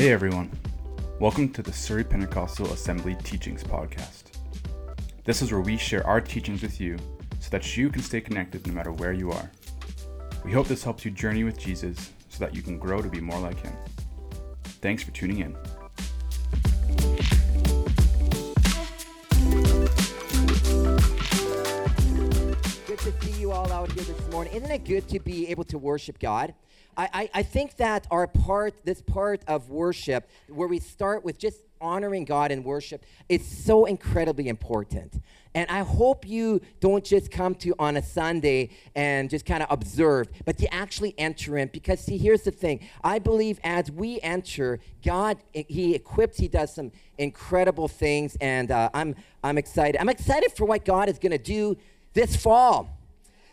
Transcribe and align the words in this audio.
Hey 0.00 0.12
everyone, 0.12 0.50
welcome 1.18 1.50
to 1.50 1.60
the 1.60 1.74
Surrey 1.74 2.04
Pentecostal 2.04 2.72
Assembly 2.72 3.16
Teachings 3.16 3.62
Podcast. 3.62 4.32
This 5.24 5.42
is 5.42 5.52
where 5.52 5.60
we 5.60 5.76
share 5.76 6.06
our 6.06 6.22
teachings 6.22 6.62
with 6.62 6.80
you 6.80 6.96
so 7.38 7.50
that 7.50 7.76
you 7.76 7.90
can 7.90 8.00
stay 8.00 8.22
connected 8.22 8.66
no 8.66 8.72
matter 8.72 8.92
where 8.92 9.12
you 9.12 9.30
are. 9.30 9.50
We 10.42 10.52
hope 10.52 10.68
this 10.68 10.82
helps 10.82 11.04
you 11.04 11.10
journey 11.10 11.44
with 11.44 11.58
Jesus 11.58 12.12
so 12.30 12.38
that 12.38 12.54
you 12.54 12.62
can 12.62 12.78
grow 12.78 13.02
to 13.02 13.10
be 13.10 13.20
more 13.20 13.38
like 13.40 13.60
Him. 13.60 13.74
Thanks 14.80 15.02
for 15.02 15.10
tuning 15.10 15.40
in. 15.40 15.52
Good 22.86 22.98
to 23.00 23.12
see 23.20 23.38
you 23.38 23.52
all 23.52 23.70
out 23.70 23.92
here 23.92 24.04
this 24.04 24.30
morning. 24.30 24.54
Isn't 24.54 24.70
it 24.70 24.86
good 24.86 25.06
to 25.08 25.20
be 25.20 25.48
able 25.48 25.64
to 25.64 25.76
worship 25.76 26.18
God? 26.18 26.54
I, 26.96 27.08
I, 27.12 27.30
I 27.34 27.42
think 27.42 27.76
that 27.76 28.06
our 28.10 28.26
part, 28.26 28.84
this 28.84 29.02
part 29.02 29.42
of 29.46 29.70
worship, 29.70 30.28
where 30.48 30.68
we 30.68 30.78
start 30.78 31.24
with 31.24 31.38
just 31.38 31.62
honoring 31.80 32.24
God 32.24 32.50
in 32.50 32.62
worship, 32.62 33.04
is 33.28 33.46
so 33.46 33.86
incredibly 33.86 34.48
important. 34.48 35.20
And 35.54 35.68
I 35.68 35.80
hope 35.80 36.28
you 36.28 36.60
don't 36.78 37.04
just 37.04 37.30
come 37.30 37.54
to 37.56 37.74
on 37.78 37.96
a 37.96 38.02
Sunday 38.02 38.70
and 38.94 39.28
just 39.28 39.44
kind 39.44 39.62
of 39.62 39.70
observe, 39.70 40.28
but 40.44 40.60
you 40.60 40.68
actually 40.70 41.14
enter 41.18 41.58
in. 41.58 41.68
Because, 41.68 42.00
see, 42.00 42.18
here's 42.18 42.42
the 42.42 42.52
thing 42.52 42.88
I 43.02 43.18
believe 43.18 43.58
as 43.64 43.90
we 43.90 44.20
enter, 44.20 44.78
God, 45.04 45.38
He 45.52 45.94
equips, 45.94 46.38
He 46.38 46.46
does 46.46 46.72
some 46.74 46.92
incredible 47.18 47.88
things. 47.88 48.36
And 48.40 48.70
uh, 48.70 48.90
I'm, 48.94 49.16
I'm 49.42 49.58
excited. 49.58 50.00
I'm 50.00 50.08
excited 50.08 50.52
for 50.52 50.66
what 50.66 50.84
God 50.84 51.08
is 51.08 51.18
going 51.18 51.32
to 51.32 51.38
do 51.38 51.76
this 52.12 52.36
fall. 52.36 52.99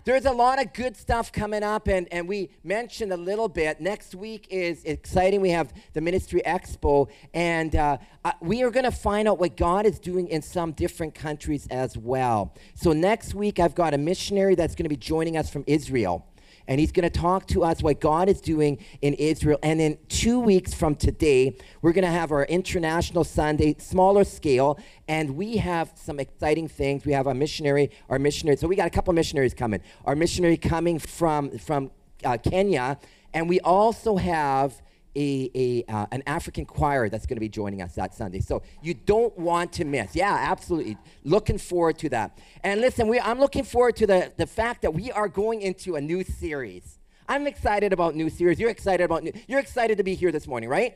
There's 0.08 0.24
a 0.24 0.32
lot 0.32 0.62
of 0.62 0.72
good 0.72 0.96
stuff 0.96 1.34
coming 1.34 1.64
up, 1.64 1.90
and, 1.90 2.08
and 2.14 2.30
we 2.30 2.50
mentioned 2.64 3.12
a 3.12 3.18
little 3.18 3.50
bit. 3.50 3.82
Next 3.82 4.16
week 4.16 4.48
is 4.50 4.86
exciting. 4.86 5.42
We 5.42 5.50
have 5.50 5.74
the 5.92 6.00
Ministry 6.00 6.42
Expo, 6.46 7.10
and 7.34 7.76
uh, 7.76 7.98
uh, 8.24 8.32
we 8.40 8.64
are 8.64 8.72
going 8.72 8.86
to 8.86 8.92
find 8.92 9.28
out 9.28 9.38
what 9.38 9.58
God 9.58 9.86
is 9.86 10.00
doing 10.00 10.30
in 10.30 10.42
some 10.42 10.72
different 10.72 11.14
countries 11.14 11.68
as 11.70 11.98
well. 11.98 12.56
So, 12.74 12.94
next 12.94 13.36
week, 13.36 13.60
I've 13.60 13.76
got 13.76 13.94
a 13.94 13.98
missionary 13.98 14.56
that's 14.56 14.76
going 14.76 14.86
to 14.86 14.90
be 14.90 14.96
joining 14.96 15.36
us 15.36 15.50
from 15.50 15.66
Israel 15.68 16.26
and 16.68 16.80
he's 16.80 16.92
going 16.92 17.10
to 17.10 17.20
talk 17.20 17.48
to 17.48 17.64
us 17.64 17.82
what 17.82 18.00
God 18.00 18.30
is 18.30 18.42
doing 18.42 18.78
in 19.02 19.14
Israel. 19.16 19.60
And 19.64 19.80
in 19.80 19.98
two 20.10 20.40
weeks 20.40 20.74
from 20.74 20.96
today, 20.96 21.58
we're 21.82 21.94
going 21.94 22.06
to 22.06 22.12
have 22.12 22.32
our 22.32 22.46
International 22.46 23.24
Sunday, 23.24 23.76
smaller 23.80 24.24
scale, 24.24 24.80
and 25.08 25.36
we 25.38 25.58
have 25.58 25.94
some 25.96 26.20
exciting 26.20 26.68
things. 26.68 27.06
We 27.06 27.14
have 27.14 27.28
a 27.28 27.34
missionary, 27.34 27.92
our 28.10 28.20
missionary. 28.20 28.58
So 28.58 28.68
we 28.68 28.76
got 28.76 28.88
a 28.88 28.92
couple 28.92 29.14
missionaries 29.14 29.54
coming. 29.54 29.82
Our 30.06 30.16
missionary 30.16 30.58
coming 30.58 31.00
from 31.00 31.58
from 31.58 31.92
uh, 32.24 32.38
Kenya, 32.38 33.00
and 33.34 33.48
we 33.48 33.60
also 33.62 34.18
have 34.18 34.82
a, 35.18 35.50
a 35.56 35.92
uh, 35.92 36.06
an 36.12 36.22
African 36.28 36.66
choir 36.66 37.10
that's 37.10 37.26
going 37.26 37.36
to 37.38 37.42
be 37.42 37.50
joining 37.50 37.82
us 37.82 37.96
that 37.96 38.14
Sunday. 38.14 38.40
So 38.40 38.62
you 38.82 38.94
don't 38.94 39.38
want 39.38 39.74
to 39.74 39.86
miss. 39.86 40.16
Yeah, 40.16 40.34
absolutely. 40.34 40.98
Looking 41.24 41.58
forward 41.58 41.98
to 42.00 42.10
that. 42.10 42.38
And 42.64 42.80
listen, 42.80 43.08
we, 43.08 43.20
I'm 43.20 43.40
looking 43.40 43.64
forward 43.64 43.96
to 43.98 44.08
the, 44.08 44.32
the 44.38 44.46
fact 44.46 44.84
that 44.84 44.94
we 44.94 45.12
are 45.12 45.28
going 45.28 45.62
into 45.64 45.96
a 45.96 46.02
new 46.02 46.24
series. 46.24 47.00
I'm 47.28 47.48
excited 47.48 47.92
about 47.92 48.16
new 48.16 48.30
series. 48.30 48.60
You're 48.60 48.70
excited 48.70 49.04
about 49.04 49.24
new. 49.24 49.34
You're 49.48 49.60
excited 49.60 49.98
to 49.98 50.04
be 50.04 50.14
here 50.14 50.32
this 50.32 50.48
morning, 50.48 50.70
right? 50.70 50.96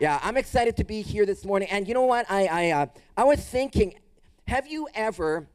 Yeah, 0.00 0.18
I'm 0.22 0.36
excited 0.36 0.76
to 0.78 0.84
be 0.84 1.02
here 1.02 1.24
this 1.24 1.44
morning. 1.44 1.68
And 1.70 1.86
you 1.86 1.94
know 1.94 2.02
what? 2.02 2.26
I 2.28 2.46
I 2.46 2.70
uh, 2.70 2.86
I 3.16 3.24
was 3.24 3.40
thinking, 3.40 3.94
have 4.48 4.66
you 4.66 4.88
ever 4.94 5.46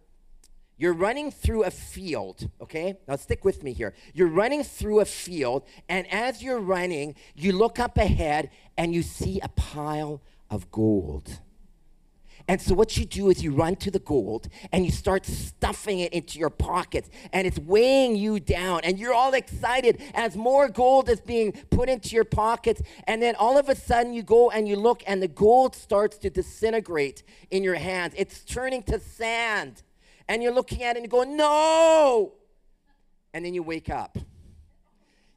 you're 0.79 0.93
running 0.93 1.29
through 1.29 1.65
a 1.65 1.71
field, 1.71 2.49
okay? 2.61 2.97
Now 3.05 3.17
stick 3.17 3.43
with 3.43 3.63
me 3.63 3.73
here. 3.73 3.93
You're 4.13 4.29
running 4.29 4.63
through 4.63 5.01
a 5.01 5.05
field, 5.05 5.63
and 5.89 6.11
as 6.11 6.41
you're 6.41 6.61
running, 6.61 7.15
you 7.35 7.51
look 7.51 7.79
up 7.79 7.97
ahead 7.97 8.49
and 8.77 8.93
you 8.93 9.03
see 9.03 9.41
a 9.43 9.49
pile 9.49 10.21
of 10.49 10.71
gold. 10.71 11.41
And 12.47 12.61
so 12.61 12.73
what 12.73 12.97
you 12.97 13.05
do 13.05 13.29
is 13.29 13.43
you 13.43 13.51
run 13.51 13.75
to 13.75 13.91
the 13.91 13.99
gold 13.99 14.47
and 14.71 14.85
you 14.85 14.91
start 14.91 15.25
stuffing 15.25 15.99
it 15.99 16.13
into 16.13 16.39
your 16.39 16.49
pockets 16.49 17.09
and 17.31 17.45
it's 17.45 17.59
weighing 17.59 18.15
you 18.15 18.39
down 18.39 18.79
and 18.83 18.97
you're 18.97 19.13
all 19.13 19.35
excited 19.35 20.01
as 20.15 20.35
more 20.35 20.67
gold 20.67 21.09
is 21.09 21.21
being 21.21 21.51
put 21.69 21.89
into 21.89 22.15
your 22.15 22.23
pockets 22.23 22.81
and 23.05 23.21
then 23.21 23.35
all 23.35 23.59
of 23.59 23.69
a 23.69 23.75
sudden 23.75 24.13
you 24.13 24.23
go 24.23 24.49
and 24.49 24.67
you 24.67 24.77
look 24.77 25.03
and 25.05 25.21
the 25.21 25.27
gold 25.27 25.75
starts 25.75 26.17
to 26.17 26.31
disintegrate 26.31 27.21
in 27.51 27.63
your 27.63 27.75
hands. 27.75 28.15
It's 28.17 28.43
turning 28.43 28.81
to 28.83 28.99
sand 28.99 29.83
and 30.29 30.43
you're 30.43 30.53
looking 30.53 30.83
at 30.83 30.95
it 30.95 30.99
and 30.99 31.05
you 31.05 31.09
go, 31.09 31.23
no! 31.23 32.33
And 33.33 33.43
then 33.43 33.53
you 33.53 33.63
wake 33.63 33.89
up. 33.89 34.17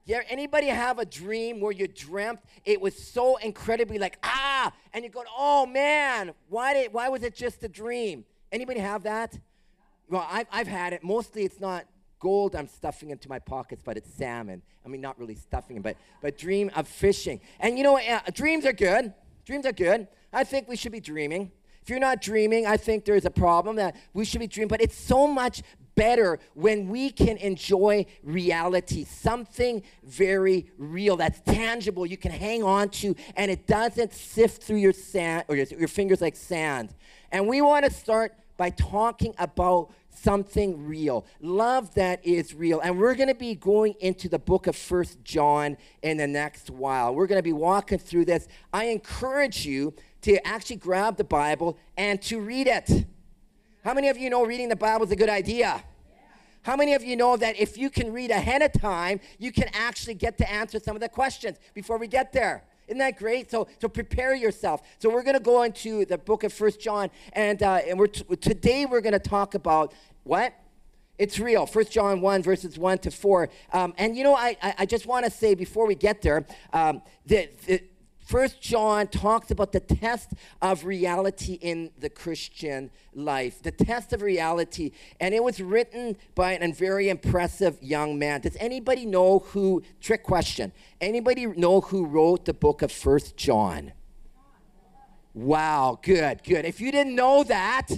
Yeah, 0.05 0.21
anybody 0.29 0.67
have 0.67 0.99
a 0.99 1.05
dream 1.05 1.61
where 1.61 1.73
you 1.73 1.87
dreamt 1.89 2.41
it 2.65 2.81
was 2.81 2.97
so 2.97 3.37
incredibly 3.37 3.99
like 3.99 4.19
ah, 4.23 4.73
and 4.93 5.05
you 5.05 5.11
go, 5.11 5.23
oh 5.37 5.65
man, 5.65 6.33
why 6.49 6.75
did 6.75 6.93
why 6.93 7.09
was 7.09 7.23
it 7.23 7.35
just 7.35 7.63
a 7.63 7.69
dream? 7.69 8.25
Anybody 8.51 8.81
have 8.81 9.05
that? 9.05 9.39
Well, 10.09 10.27
I've 10.29 10.49
I've 10.51 10.67
had 10.67 10.93
it. 10.93 11.05
Mostly, 11.05 11.45
it's 11.45 11.61
not 11.61 11.87
gold 12.19 12.57
I'm 12.57 12.67
stuffing 12.67 13.11
into 13.11 13.29
my 13.29 13.39
pockets, 13.39 13.83
but 13.85 13.97
it's 13.97 14.13
salmon. 14.13 14.63
I 14.85 14.89
mean, 14.89 15.01
not 15.01 15.19
really 15.19 15.37
stuffing 15.37 15.77
it, 15.77 15.85
but 15.85 15.97
but 16.21 16.37
dream 16.37 16.71
of 16.75 16.89
fishing. 16.89 17.41
And 17.61 17.79
you 17.79 17.85
know, 17.85 17.97
uh, 17.97 18.21
dreams 18.35 18.67
are 18.67 18.73
good. 18.73 19.15
Dreams 19.45 19.67
are 19.67 19.73
good. 19.73 20.09
I 20.33 20.43
think 20.43 20.69
we 20.69 20.75
should 20.75 20.93
be 20.93 21.01
dreaming. 21.01 21.53
If 21.83 21.91
you're 21.91 21.99
not 21.99 22.23
dreaming, 22.23 22.67
I 22.67 22.77
think 22.77 23.05
there's 23.05 23.25
a 23.25 23.31
problem 23.31 23.77
that 23.77 23.97
we 24.15 24.25
should 24.25 24.41
be 24.41 24.47
dreaming. 24.47 24.69
But 24.69 24.81
it's 24.81 24.97
so 24.97 25.27
much 25.27 25.63
better 25.95 26.39
when 26.55 26.89
we 26.89 27.11
can 27.11 27.37
enjoy 27.39 28.07
reality, 28.23 29.05
something 29.05 29.83
very 30.05 30.71
real 30.79 31.17
that's 31.17 31.41
tangible 31.41 32.07
you 32.07 32.17
can 32.17 32.33
hang 32.33 32.63
on 32.63 32.89
to, 32.89 33.15
and 33.37 33.51
it 33.51 33.67
doesn't 33.67 34.13
sift 34.15 34.63
through 34.63 34.79
your 34.79 34.93
sand 34.93 35.45
or 35.49 35.57
your, 35.57 35.67
your 35.67 35.89
fingers 35.89 36.21
like 36.21 36.37
sand. 36.37 36.95
And 37.31 37.47
we 37.47 37.61
want 37.61 37.85
to 37.85 37.91
start 37.91 38.35
by 38.57 38.71
talking 38.71 39.35
about 39.39 39.93
something 40.11 40.87
real, 40.87 41.27
love 41.41 41.95
that 41.95 42.25
is 42.25 42.55
real. 42.55 42.81
And 42.81 42.99
we're 42.99 43.15
going 43.15 43.29
to 43.29 43.35
be 43.35 43.55
going 43.55 43.95
into 44.01 44.29
the 44.29 44.39
book 44.39 44.67
of 44.67 44.77
First 44.77 45.25
John 45.25 45.77
in 46.03 46.19
the 46.19 46.27
next 46.27 46.71
while. 46.71 47.15
We're 47.15 47.27
going 47.27 47.39
to 47.39 47.43
be 47.43 47.55
walking 47.55 47.99
through 47.99 48.27
this. 48.27 48.47
I 48.73 48.85
encourage 48.85 49.67
you 49.67 49.95
to 50.23 50.45
actually 50.47 50.77
grab 50.77 51.17
the 51.17 51.25
Bible 51.25 51.79
and 51.97 52.21
to 52.23 52.41
read 52.41 52.67
it. 52.67 53.07
How 53.85 53.95
many 53.95 54.09
of 54.09 54.17
you 54.17 54.31
know 54.31 54.45
reading 54.45 54.69
the 54.69 54.77
Bible 54.77 55.05
is 55.05 55.11
a 55.11 55.17
good 55.17 55.29
idea? 55.29 55.83
How 56.63 56.77
many 56.77 56.95
of 56.95 57.03
you 57.03 57.17
know 57.17 57.37
that 57.37 57.59
if 57.59 57.77
you 57.77 57.91
can 57.91 58.13
read 58.13 58.31
ahead 58.31 58.63
of 58.63 58.73
time, 58.73 59.21
you 59.39 59.51
can 59.51 59.69
actually 59.75 60.15
get 60.15 60.39
to 60.39 60.51
answer 60.51 60.79
some 60.79 60.95
of 60.95 61.03
the 61.03 61.09
questions 61.09 61.59
before 61.75 61.99
we 61.99 62.07
get 62.07 62.33
there? 62.33 62.63
Isn't 62.87 62.99
that 62.99 63.19
great? 63.19 63.51
So, 63.51 63.67
so 63.81 63.89
prepare 63.89 64.35
yourself. 64.35 64.83
So 64.99 65.11
we're 65.11 65.25
going 65.25 65.37
to 65.37 65.43
go 65.43 65.63
into 65.63 66.05
the 66.05 66.19
book 66.19 66.45
of 66.45 66.53
First 66.53 66.81
John, 66.81 67.11
and 67.33 67.63
uh, 67.63 67.81
and 67.89 67.99
we're 67.99 68.09
t- 68.09 68.37
today 68.37 68.87
we're 68.87 69.01
going 69.01 69.13
to 69.13 69.19
talk 69.19 69.55
about 69.55 69.93
what 70.25 70.55
it's 71.19 71.39
real. 71.39 71.67
First 71.67 71.93
John 71.93 72.21
1, 72.21 72.43
verses 72.43 72.79
1 72.79 72.99
to 72.99 73.11
4. 73.11 73.49
Um, 73.73 73.95
and 73.99 74.17
you 74.17 74.25
know, 74.25 74.35
I, 74.35 74.57
I, 74.63 74.75
I 74.79 74.87
just 74.87 75.07
want 75.07 75.25
to 75.25 75.31
say 75.31 75.55
before 75.55 75.87
we 75.87 75.95
get 75.95 76.23
there 76.23 76.45
um, 76.73 77.03
that 77.27 77.53
First 78.33 78.63
John 78.63 79.09
talks 79.09 79.51
about 79.51 79.73
the 79.73 79.81
test 79.81 80.31
of 80.63 80.87
reality 80.87 81.59
in 81.61 81.91
the 81.99 82.09
Christian 82.09 82.91
life, 83.13 83.63
the 83.63 83.71
test 83.71 84.15
of 84.15 84.23
reality, 84.23 84.93
and 85.21 85.35
it 85.35 85.45
was 85.45 85.61
written 85.61 86.17
by 86.35 86.53
a 86.53 86.73
very 86.73 87.11
impressive 87.11 87.77
young 87.83 88.19
man. 88.19 88.41
Does 88.41 88.57
anybody 88.59 89.05
know 89.05 89.41
who? 89.41 89.83
Trick 90.01 90.23
question. 90.23 90.73
Anybody 90.99 91.45
know 91.45 91.83
who 91.83 92.07
wrote 92.07 92.47
the 92.47 92.55
book 92.55 92.81
of 92.81 92.91
First 92.91 93.37
John? 93.37 93.93
Wow, 95.35 95.99
good, 96.03 96.43
good. 96.43 96.65
If 96.65 96.81
you 96.81 96.91
didn't 96.91 97.15
know 97.15 97.45
that, 97.45 97.91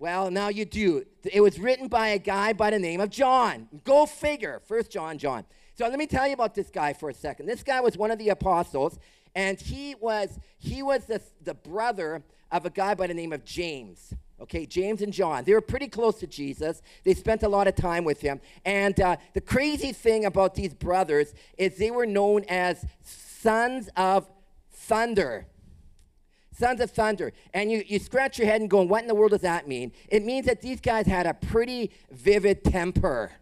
well, 0.00 0.32
now 0.32 0.48
you 0.48 0.64
do. 0.64 1.04
It 1.22 1.42
was 1.42 1.60
written 1.60 1.86
by 1.86 2.08
a 2.08 2.18
guy 2.18 2.54
by 2.54 2.70
the 2.70 2.78
name 2.80 3.00
of 3.00 3.10
John. 3.10 3.68
Go 3.84 4.04
figure. 4.04 4.60
First 4.66 4.90
John, 4.90 5.16
John. 5.16 5.44
So 5.78 5.86
let 5.86 5.96
me 5.96 6.08
tell 6.08 6.26
you 6.26 6.32
about 6.32 6.56
this 6.56 6.70
guy 6.70 6.92
for 6.92 7.08
a 7.08 7.14
second. 7.14 7.46
This 7.46 7.62
guy 7.62 7.80
was 7.80 7.96
one 7.96 8.10
of 8.10 8.18
the 8.18 8.30
apostles 8.30 8.98
and 9.34 9.60
he 9.60 9.94
was 9.94 10.38
he 10.58 10.82
was 10.82 11.04
the, 11.04 11.20
the 11.42 11.54
brother 11.54 12.22
of 12.50 12.66
a 12.66 12.70
guy 12.70 12.94
by 12.94 13.06
the 13.06 13.14
name 13.14 13.32
of 13.32 13.44
James. 13.44 14.14
Okay, 14.40 14.66
James 14.66 15.02
and 15.02 15.12
John. 15.12 15.44
They 15.44 15.52
were 15.52 15.60
pretty 15.60 15.88
close 15.88 16.20
to 16.20 16.26
Jesus. 16.26 16.80
They 17.04 17.14
spent 17.14 17.42
a 17.42 17.48
lot 17.48 17.66
of 17.66 17.74
time 17.74 18.04
with 18.04 18.20
him. 18.20 18.40
And 18.64 18.98
uh, 19.00 19.16
the 19.34 19.40
crazy 19.40 19.92
thing 19.92 20.24
about 20.24 20.54
these 20.54 20.74
brothers 20.74 21.34
is 21.56 21.76
they 21.76 21.90
were 21.90 22.06
known 22.06 22.44
as 22.48 22.86
sons 23.02 23.88
of 23.96 24.28
thunder. 24.70 25.48
Sons 26.52 26.80
of 26.80 26.92
thunder. 26.92 27.32
And 27.52 27.70
you, 27.70 27.82
you 27.84 27.98
scratch 27.98 28.38
your 28.38 28.46
head 28.46 28.60
and 28.60 28.70
go, 28.70 28.82
what 28.82 29.02
in 29.02 29.08
the 29.08 29.14
world 29.14 29.32
does 29.32 29.40
that 29.40 29.66
mean? 29.66 29.90
It 30.08 30.24
means 30.24 30.46
that 30.46 30.62
these 30.62 30.80
guys 30.80 31.06
had 31.06 31.26
a 31.26 31.34
pretty 31.34 31.90
vivid 32.12 32.62
temper. 32.62 33.32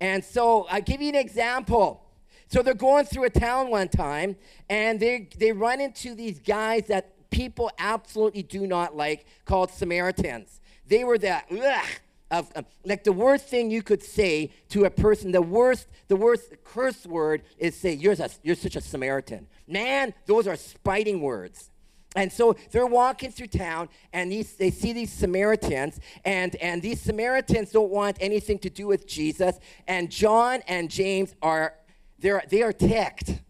And 0.00 0.24
so 0.24 0.66
I'll 0.70 0.80
give 0.80 1.02
you 1.02 1.10
an 1.10 1.14
example. 1.16 2.02
So 2.50 2.62
they're 2.62 2.74
going 2.74 3.06
through 3.06 3.24
a 3.24 3.30
town 3.30 3.70
one 3.70 3.88
time, 3.88 4.34
and 4.68 4.98
they, 4.98 5.28
they 5.38 5.52
run 5.52 5.80
into 5.80 6.16
these 6.16 6.40
guys 6.40 6.88
that 6.88 7.30
people 7.30 7.70
absolutely 7.78 8.42
do 8.42 8.66
not 8.66 8.96
like 8.96 9.24
called 9.44 9.70
Samaritans. 9.70 10.60
They 10.88 11.04
were 11.04 11.16
the, 11.16 11.36
ugh, 11.36 11.84
of 12.32 12.50
um, 12.56 12.66
like 12.84 13.04
the 13.04 13.12
worst 13.12 13.46
thing 13.46 13.70
you 13.70 13.82
could 13.82 14.02
say 14.02 14.50
to 14.70 14.84
a 14.84 14.90
person, 14.90 15.30
the 15.30 15.40
worst, 15.40 15.86
the 16.08 16.16
worst 16.16 16.52
curse 16.64 17.06
word 17.06 17.42
is 17.56 17.76
say, 17.76 17.92
you're, 17.92 18.14
a, 18.14 18.28
you're 18.42 18.56
such 18.56 18.74
a 18.74 18.80
Samaritan. 18.80 19.46
Man, 19.68 20.12
those 20.26 20.48
are 20.48 20.56
spiting 20.56 21.20
words. 21.20 21.70
And 22.16 22.32
so 22.32 22.56
they're 22.72 22.84
walking 22.84 23.30
through 23.30 23.46
town, 23.46 23.88
and 24.12 24.32
these, 24.32 24.54
they 24.54 24.72
see 24.72 24.92
these 24.92 25.12
Samaritans, 25.12 26.00
and, 26.24 26.56
and 26.56 26.82
these 26.82 27.00
Samaritans 27.00 27.70
don't 27.70 27.90
want 27.90 28.16
anything 28.20 28.58
to 28.58 28.70
do 28.70 28.88
with 28.88 29.06
Jesus. 29.06 29.60
And 29.86 30.10
John 30.10 30.62
and 30.66 30.90
James 30.90 31.36
are 31.40 31.74
they're, 32.20 32.42
they 32.48 32.62
are 32.62 32.72
ticked. 32.72 33.40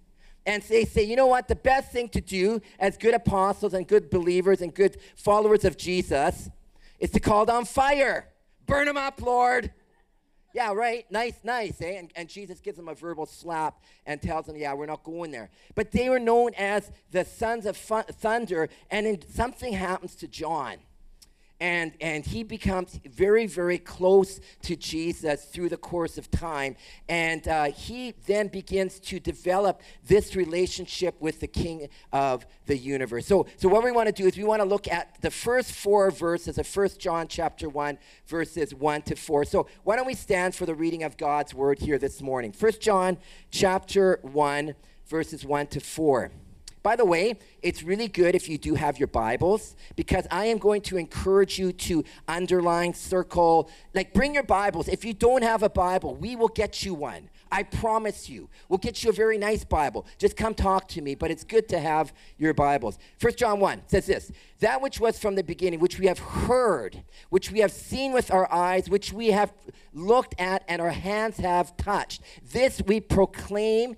And 0.46 0.62
they 0.62 0.84
say, 0.84 1.04
you 1.04 1.16
know 1.16 1.26
what? 1.26 1.48
The 1.48 1.56
best 1.56 1.92
thing 1.92 2.08
to 2.10 2.20
do 2.20 2.60
as 2.78 2.96
good 2.96 3.14
apostles 3.14 3.74
and 3.74 3.86
good 3.86 4.10
believers 4.10 4.62
and 4.62 4.74
good 4.74 4.96
followers 5.14 5.64
of 5.64 5.76
Jesus 5.76 6.48
is 6.98 7.10
to 7.10 7.20
call 7.20 7.44
down 7.44 7.64
fire. 7.66 8.28
Burn 8.66 8.86
them 8.86 8.96
up, 8.96 9.20
Lord. 9.20 9.72
Yeah, 10.54 10.72
right. 10.72 11.04
Nice, 11.10 11.34
nice. 11.44 11.80
Eh? 11.80 11.98
And, 11.98 12.10
and 12.16 12.28
Jesus 12.28 12.60
gives 12.60 12.76
them 12.76 12.88
a 12.88 12.94
verbal 12.94 13.26
slap 13.26 13.82
and 14.06 14.20
tells 14.20 14.46
them, 14.46 14.56
yeah, 14.56 14.72
we're 14.72 14.86
not 14.86 15.04
going 15.04 15.30
there. 15.30 15.50
But 15.74 15.92
they 15.92 16.08
were 16.08 16.18
known 16.18 16.52
as 16.56 16.90
the 17.12 17.24
sons 17.24 17.66
of 17.66 17.76
thunder, 17.76 18.68
and 18.90 19.24
something 19.32 19.72
happens 19.72 20.16
to 20.16 20.26
John 20.26 20.78
and 21.60 21.92
and 22.00 22.24
he 22.24 22.42
becomes 22.42 22.98
very 23.04 23.46
very 23.46 23.78
close 23.78 24.40
to 24.62 24.74
jesus 24.76 25.44
through 25.44 25.68
the 25.68 25.76
course 25.76 26.16
of 26.18 26.30
time. 26.30 26.76
And 27.08 27.46
uh, 27.46 27.64
he 27.64 28.14
then 28.26 28.48
begins 28.48 28.98
to 29.00 29.20
develop 29.20 29.80
this 30.06 30.34
relationship 30.36 31.20
with 31.20 31.40
the 31.40 31.46
king 31.46 31.88
of 32.12 32.46
the 32.66 32.76
universe. 32.76 33.26
So 33.26 33.46
so 33.56 33.68
what 33.68 33.84
we 33.84 33.92
want 33.92 34.06
to 34.06 34.12
do 34.12 34.26
is 34.26 34.36
we 34.36 34.44
want 34.44 34.62
to 34.62 34.68
look 34.68 34.88
at 34.88 35.20
the 35.20 35.30
first 35.30 35.72
four 35.72 36.10
verses 36.10 36.58
of 36.58 36.66
First 36.66 37.00
john 37.00 37.26
chapter 37.28 37.68
1 37.68 37.98
verses 38.26 38.74
1 38.74 39.02
to 39.02 39.16
4 39.16 39.44
so 39.44 39.66
why 39.82 39.96
don't 39.96 40.06
we 40.06 40.14
stand 40.14 40.54
for 40.54 40.66
the 40.66 40.74
reading 40.74 41.02
of 41.02 41.16
god's 41.16 41.52
word 41.52 41.78
here 41.78 41.98
this 41.98 42.22
morning? 42.22 42.52
First 42.52 42.80
john 42.80 43.18
chapter 43.50 44.18
1 44.22 44.74
verses 45.06 45.44
1 45.44 45.66
to 45.68 45.80
4 45.80 46.30
by 46.82 46.96
the 46.96 47.04
way, 47.04 47.36
it's 47.62 47.82
really 47.82 48.08
good 48.08 48.34
if 48.34 48.48
you 48.48 48.56
do 48.56 48.74
have 48.74 48.98
your 48.98 49.08
Bibles 49.08 49.76
because 49.96 50.26
I 50.30 50.46
am 50.46 50.56
going 50.56 50.80
to 50.82 50.96
encourage 50.96 51.58
you 51.58 51.72
to 51.72 52.04
underline, 52.26 52.94
circle, 52.94 53.68
like 53.94 54.14
bring 54.14 54.32
your 54.32 54.42
Bibles. 54.42 54.88
If 54.88 55.04
you 55.04 55.12
don't 55.12 55.42
have 55.42 55.62
a 55.62 55.68
Bible, 55.68 56.14
we 56.14 56.36
will 56.36 56.48
get 56.48 56.82
you 56.84 56.94
one. 56.94 57.28
I 57.52 57.64
promise 57.64 58.30
you. 58.30 58.48
We'll 58.68 58.78
get 58.78 59.02
you 59.04 59.10
a 59.10 59.12
very 59.12 59.36
nice 59.36 59.64
Bible. 59.64 60.06
Just 60.18 60.36
come 60.36 60.54
talk 60.54 60.88
to 60.88 61.02
me, 61.02 61.14
but 61.14 61.30
it's 61.30 61.44
good 61.44 61.68
to 61.70 61.80
have 61.80 62.14
your 62.38 62.54
Bibles. 62.54 62.98
First 63.18 63.36
John 63.36 63.60
1 63.60 63.82
says 63.88 64.06
this 64.06 64.32
That 64.60 64.80
which 64.80 65.00
was 65.00 65.18
from 65.18 65.34
the 65.34 65.42
beginning, 65.42 65.80
which 65.80 65.98
we 65.98 66.06
have 66.06 66.18
heard, 66.18 67.02
which 67.28 67.50
we 67.50 67.58
have 67.58 67.72
seen 67.72 68.12
with 68.12 68.30
our 68.30 68.50
eyes, 68.52 68.88
which 68.88 69.12
we 69.12 69.28
have 69.28 69.52
looked 69.92 70.40
at, 70.40 70.62
and 70.66 70.80
our 70.80 70.90
hands 70.90 71.38
have 71.38 71.76
touched, 71.76 72.22
this 72.52 72.80
we 72.86 73.00
proclaim 73.00 73.96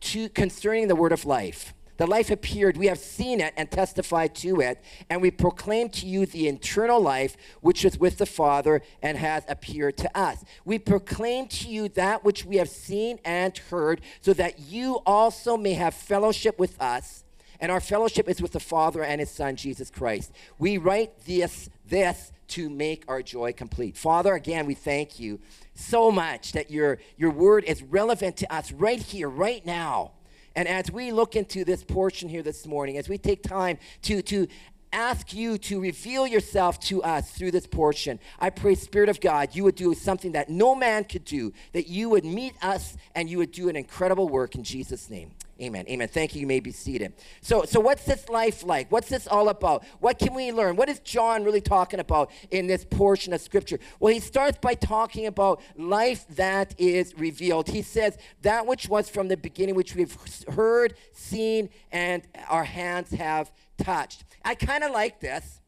to 0.00 0.28
concerning 0.30 0.88
the 0.88 0.96
word 0.96 1.12
of 1.12 1.24
life. 1.24 1.74
The 1.96 2.06
life 2.06 2.30
appeared. 2.30 2.76
We 2.76 2.86
have 2.86 2.98
seen 2.98 3.40
it 3.40 3.54
and 3.56 3.70
testified 3.70 4.34
to 4.36 4.60
it, 4.60 4.82
and 5.08 5.22
we 5.22 5.30
proclaim 5.30 5.88
to 5.90 6.06
you 6.06 6.26
the 6.26 6.48
eternal 6.48 7.00
life 7.00 7.36
which 7.60 7.84
is 7.84 7.98
with 7.98 8.18
the 8.18 8.26
Father 8.26 8.82
and 9.02 9.16
has 9.16 9.44
appeared 9.48 9.96
to 9.98 10.18
us. 10.18 10.44
We 10.64 10.78
proclaim 10.78 11.48
to 11.48 11.68
you 11.68 11.88
that 11.90 12.24
which 12.24 12.44
we 12.44 12.56
have 12.56 12.68
seen 12.68 13.18
and 13.24 13.56
heard, 13.56 14.00
so 14.20 14.32
that 14.34 14.58
you 14.60 15.00
also 15.06 15.56
may 15.56 15.72
have 15.74 15.94
fellowship 15.94 16.58
with 16.58 16.80
us. 16.80 17.24
And 17.58 17.72
our 17.72 17.80
fellowship 17.80 18.28
is 18.28 18.42
with 18.42 18.52
the 18.52 18.60
Father 18.60 19.02
and 19.02 19.20
His 19.20 19.30
Son, 19.30 19.56
Jesus 19.56 19.90
Christ. 19.90 20.32
We 20.58 20.76
write 20.76 21.24
this, 21.24 21.70
this 21.86 22.32
to 22.48 22.68
make 22.68 23.04
our 23.08 23.22
joy 23.22 23.52
complete. 23.52 23.96
Father, 23.96 24.34
again, 24.34 24.66
we 24.66 24.74
thank 24.74 25.18
you 25.18 25.40
so 25.74 26.10
much 26.10 26.52
that 26.52 26.70
your, 26.70 26.98
your 27.16 27.30
word 27.30 27.64
is 27.64 27.82
relevant 27.82 28.36
to 28.38 28.54
us 28.54 28.72
right 28.72 29.00
here, 29.00 29.28
right 29.28 29.64
now. 29.64 30.12
And 30.56 30.66
as 30.66 30.90
we 30.90 31.12
look 31.12 31.36
into 31.36 31.64
this 31.64 31.84
portion 31.84 32.28
here 32.28 32.42
this 32.42 32.66
morning, 32.66 32.96
as 32.96 33.08
we 33.08 33.18
take 33.18 33.42
time 33.42 33.78
to, 34.02 34.22
to 34.22 34.48
ask 34.92 35.34
you 35.34 35.58
to 35.58 35.78
reveal 35.78 36.26
yourself 36.26 36.80
to 36.80 37.02
us 37.02 37.30
through 37.30 37.50
this 37.50 37.66
portion. 37.66 38.18
I 38.40 38.48
pray, 38.48 38.74
Spirit 38.74 39.10
of 39.10 39.20
God, 39.20 39.54
you 39.54 39.62
would 39.64 39.74
do 39.74 39.92
something 39.94 40.32
that 40.32 40.48
no 40.48 40.74
man 40.74 41.04
could 41.04 41.24
do, 41.24 41.52
that 41.72 41.88
you 41.88 42.08
would 42.08 42.24
meet 42.24 42.54
us 42.62 42.96
and 43.14 43.28
you 43.28 43.36
would 43.38 43.52
do 43.52 43.68
an 43.68 43.76
incredible 43.76 44.28
work 44.28 44.54
in 44.54 44.64
Jesus' 44.64 45.10
name. 45.10 45.32
Amen. 45.60 45.86
Amen. 45.88 46.08
Thank 46.08 46.34
you. 46.34 46.42
You 46.42 46.46
may 46.46 46.60
be 46.60 46.70
seated. 46.70 47.14
So, 47.40 47.64
so 47.64 47.80
what's 47.80 48.04
this 48.04 48.28
life 48.28 48.62
like? 48.62 48.92
What's 48.92 49.08
this 49.08 49.26
all 49.26 49.48
about? 49.48 49.84
What 50.00 50.18
can 50.18 50.34
we 50.34 50.52
learn? 50.52 50.76
What 50.76 50.90
is 50.90 50.98
John 51.00 51.44
really 51.44 51.62
talking 51.62 51.98
about 51.98 52.30
in 52.50 52.66
this 52.66 52.84
portion 52.84 53.32
of 53.32 53.40
Scripture? 53.40 53.78
Well, 53.98 54.12
he 54.12 54.20
starts 54.20 54.58
by 54.60 54.74
talking 54.74 55.26
about 55.26 55.62
life 55.76 56.26
that 56.30 56.74
is 56.76 57.14
revealed. 57.16 57.68
He 57.68 57.80
says, 57.80 58.18
That 58.42 58.66
which 58.66 58.88
was 58.88 59.08
from 59.08 59.28
the 59.28 59.36
beginning, 59.36 59.74
which 59.74 59.94
we've 59.94 60.16
heard, 60.48 60.94
seen, 61.12 61.70
and 61.90 62.22
our 62.48 62.64
hands 62.64 63.10
have 63.12 63.50
touched. 63.78 64.24
I 64.44 64.56
kind 64.56 64.84
of 64.84 64.92
like 64.92 65.20
this. 65.20 65.62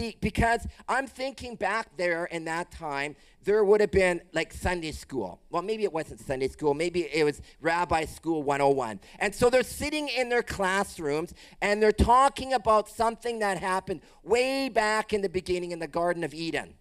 See, 0.00 0.16
because 0.22 0.66
I'm 0.88 1.06
thinking 1.06 1.56
back 1.56 1.94
there 1.98 2.24
in 2.24 2.46
that 2.46 2.70
time, 2.70 3.16
there 3.44 3.62
would 3.62 3.82
have 3.82 3.90
been 3.90 4.22
like 4.32 4.50
Sunday 4.50 4.92
school. 4.92 5.42
Well, 5.50 5.60
maybe 5.60 5.84
it 5.84 5.92
wasn't 5.92 6.20
Sunday 6.20 6.48
school, 6.48 6.72
maybe 6.72 7.02
it 7.02 7.22
was 7.22 7.42
Rabbi 7.60 8.06
School 8.06 8.42
101. 8.42 8.98
And 9.18 9.34
so 9.34 9.50
they're 9.50 9.62
sitting 9.62 10.08
in 10.08 10.30
their 10.30 10.42
classrooms 10.42 11.34
and 11.60 11.82
they're 11.82 11.92
talking 11.92 12.54
about 12.54 12.88
something 12.88 13.40
that 13.40 13.58
happened 13.58 14.00
way 14.22 14.70
back 14.70 15.12
in 15.12 15.20
the 15.20 15.28
beginning 15.28 15.70
in 15.70 15.80
the 15.80 15.86
Garden 15.86 16.24
of 16.24 16.32
Eden. 16.32 16.72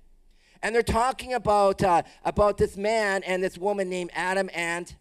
And 0.63 0.73
they're 0.73 0.81
talking 0.81 1.33
about, 1.33 1.83
uh, 1.83 2.03
about 2.23 2.57
this 2.57 2.77
man 2.77 3.23
and 3.23 3.43
this 3.43 3.57
woman 3.57 3.89
named 3.89 4.11
Adam 4.13 4.49
and 4.53 4.95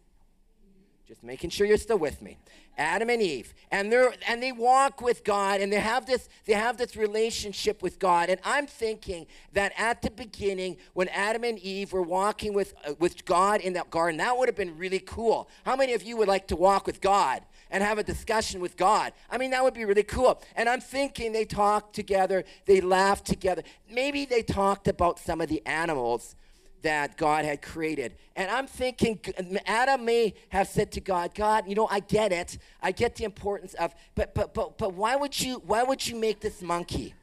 just 1.08 1.22
making 1.22 1.48
sure 1.48 1.66
you're 1.66 1.78
still 1.78 1.96
with 1.96 2.20
me. 2.20 2.36
Adam 2.76 3.08
and 3.08 3.22
Eve, 3.22 3.54
and 3.70 3.90
they're 3.90 4.12
and 4.28 4.42
they 4.42 4.52
walk 4.52 5.00
with 5.00 5.24
God, 5.24 5.62
and 5.62 5.72
they 5.72 5.80
have 5.80 6.04
this 6.04 6.28
they 6.44 6.52
have 6.52 6.76
this 6.76 6.96
relationship 6.96 7.82
with 7.82 7.98
God. 7.98 8.28
And 8.28 8.38
I'm 8.44 8.66
thinking 8.66 9.26
that 9.54 9.72
at 9.78 10.02
the 10.02 10.10
beginning, 10.10 10.76
when 10.92 11.08
Adam 11.08 11.44
and 11.44 11.58
Eve 11.60 11.94
were 11.94 12.02
walking 12.02 12.52
with 12.52 12.74
uh, 12.86 12.92
with 12.98 13.24
God 13.24 13.62
in 13.62 13.72
that 13.72 13.88
garden, 13.88 14.18
that 14.18 14.36
would 14.36 14.48
have 14.48 14.54
been 14.54 14.76
really 14.76 15.00
cool. 15.00 15.48
How 15.64 15.76
many 15.76 15.94
of 15.94 16.02
you 16.02 16.18
would 16.18 16.28
like 16.28 16.46
to 16.48 16.56
walk 16.56 16.86
with 16.86 17.00
God? 17.00 17.42
and 17.70 17.84
have 17.84 17.98
a 17.98 18.02
discussion 18.02 18.62
with 18.62 18.78
God. 18.78 19.12
I 19.30 19.36
mean, 19.36 19.50
that 19.50 19.62
would 19.62 19.74
be 19.74 19.84
really 19.84 20.02
cool. 20.02 20.40
And 20.56 20.70
I'm 20.70 20.80
thinking 20.80 21.32
they 21.32 21.44
talked 21.44 21.94
together, 21.94 22.46
they 22.64 22.80
laughed 22.80 23.26
together. 23.26 23.62
Maybe 23.90 24.24
they 24.24 24.40
talked 24.40 24.88
about 24.88 25.18
some 25.18 25.42
of 25.42 25.50
the 25.50 25.62
animals 25.66 26.34
that 26.82 27.16
God 27.16 27.44
had 27.44 27.62
created. 27.62 28.14
And 28.36 28.50
I'm 28.50 28.66
thinking 28.66 29.20
Adam 29.66 30.04
may 30.04 30.34
have 30.50 30.68
said 30.68 30.92
to 30.92 31.00
God, 31.00 31.34
God, 31.34 31.68
you 31.68 31.74
know, 31.74 31.88
I 31.90 32.00
get 32.00 32.32
it. 32.32 32.58
I 32.82 32.92
get 32.92 33.16
the 33.16 33.24
importance 33.24 33.74
of 33.74 33.94
but 34.14 34.34
but 34.34 34.54
but 34.54 34.78
but 34.78 34.94
why 34.94 35.16
would 35.16 35.40
you 35.40 35.62
why 35.66 35.82
would 35.82 36.06
you 36.06 36.16
make 36.16 36.40
this 36.40 36.62
monkey? 36.62 37.14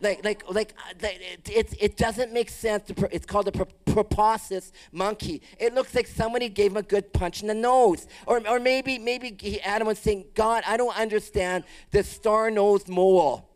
Like 0.00 0.24
like 0.24 0.44
like 0.48 0.74
uh, 0.78 1.08
it 1.08 1.48
it, 1.48 1.74
it 1.80 1.96
doesn't 1.96 2.32
make 2.32 2.50
sense. 2.50 2.88
To, 2.88 3.08
it's 3.10 3.26
called 3.26 3.48
a 3.48 3.66
proboscis 3.86 4.72
monkey. 4.92 5.42
It 5.58 5.74
looks 5.74 5.94
like 5.94 6.06
somebody 6.06 6.48
gave 6.48 6.72
him 6.72 6.76
a 6.76 6.82
good 6.82 7.12
punch 7.12 7.40
in 7.40 7.48
the 7.48 7.54
nose. 7.54 8.06
Or 8.26 8.46
or 8.46 8.60
maybe 8.60 8.98
maybe 8.98 9.34
he, 9.40 9.60
Adam 9.62 9.86
was 9.86 9.98
saying, 9.98 10.26
God, 10.34 10.62
I 10.66 10.76
don't 10.76 10.96
understand 10.96 11.64
the 11.90 12.04
star-nosed 12.04 12.88
mole. 12.88 13.48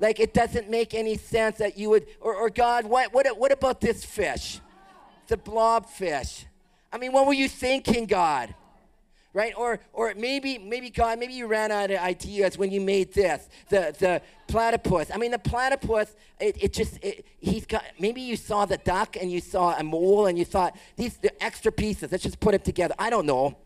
Like 0.00 0.18
it 0.18 0.34
doesn't 0.34 0.68
make 0.68 0.92
any 0.94 1.16
sense 1.16 1.58
that 1.58 1.78
you 1.78 1.90
would 1.90 2.06
or, 2.20 2.34
or 2.34 2.50
God, 2.50 2.84
what 2.84 3.14
what 3.14 3.38
what 3.38 3.52
about 3.52 3.80
this 3.80 4.04
fish? 4.04 4.60
The 5.26 5.36
blobfish. 5.36 6.44
I 6.92 6.98
mean, 6.98 7.12
what 7.12 7.26
were 7.26 7.32
you 7.32 7.48
thinking, 7.48 8.06
God? 8.06 8.54
Right? 9.32 9.52
Or 9.56 9.80
or 9.92 10.14
maybe 10.16 10.58
maybe 10.58 10.90
God, 10.90 11.18
maybe 11.18 11.32
you 11.32 11.48
ran 11.48 11.72
out 11.72 11.90
of 11.90 11.98
ideas 11.98 12.56
when 12.56 12.70
you 12.70 12.80
made 12.80 13.12
this, 13.12 13.48
the 13.68 13.94
the 13.98 14.22
platypus. 14.46 15.10
I 15.12 15.16
mean, 15.16 15.32
the 15.32 15.40
platypus, 15.40 16.14
it, 16.38 16.62
it 16.62 16.72
just 16.72 17.02
it, 17.02 17.26
he's 17.40 17.66
got. 17.66 17.82
Maybe 17.98 18.20
you 18.20 18.36
saw 18.36 18.64
the 18.64 18.76
duck 18.76 19.16
and 19.20 19.32
you 19.32 19.40
saw 19.40 19.76
a 19.76 19.82
mole 19.82 20.26
and 20.26 20.38
you 20.38 20.44
thought 20.44 20.76
these 20.94 21.16
the 21.16 21.42
extra 21.42 21.72
pieces. 21.72 22.12
Let's 22.12 22.22
just 22.22 22.38
put 22.38 22.52
them 22.52 22.60
together. 22.60 22.94
I 22.96 23.10
don't 23.10 23.26
know. 23.26 23.56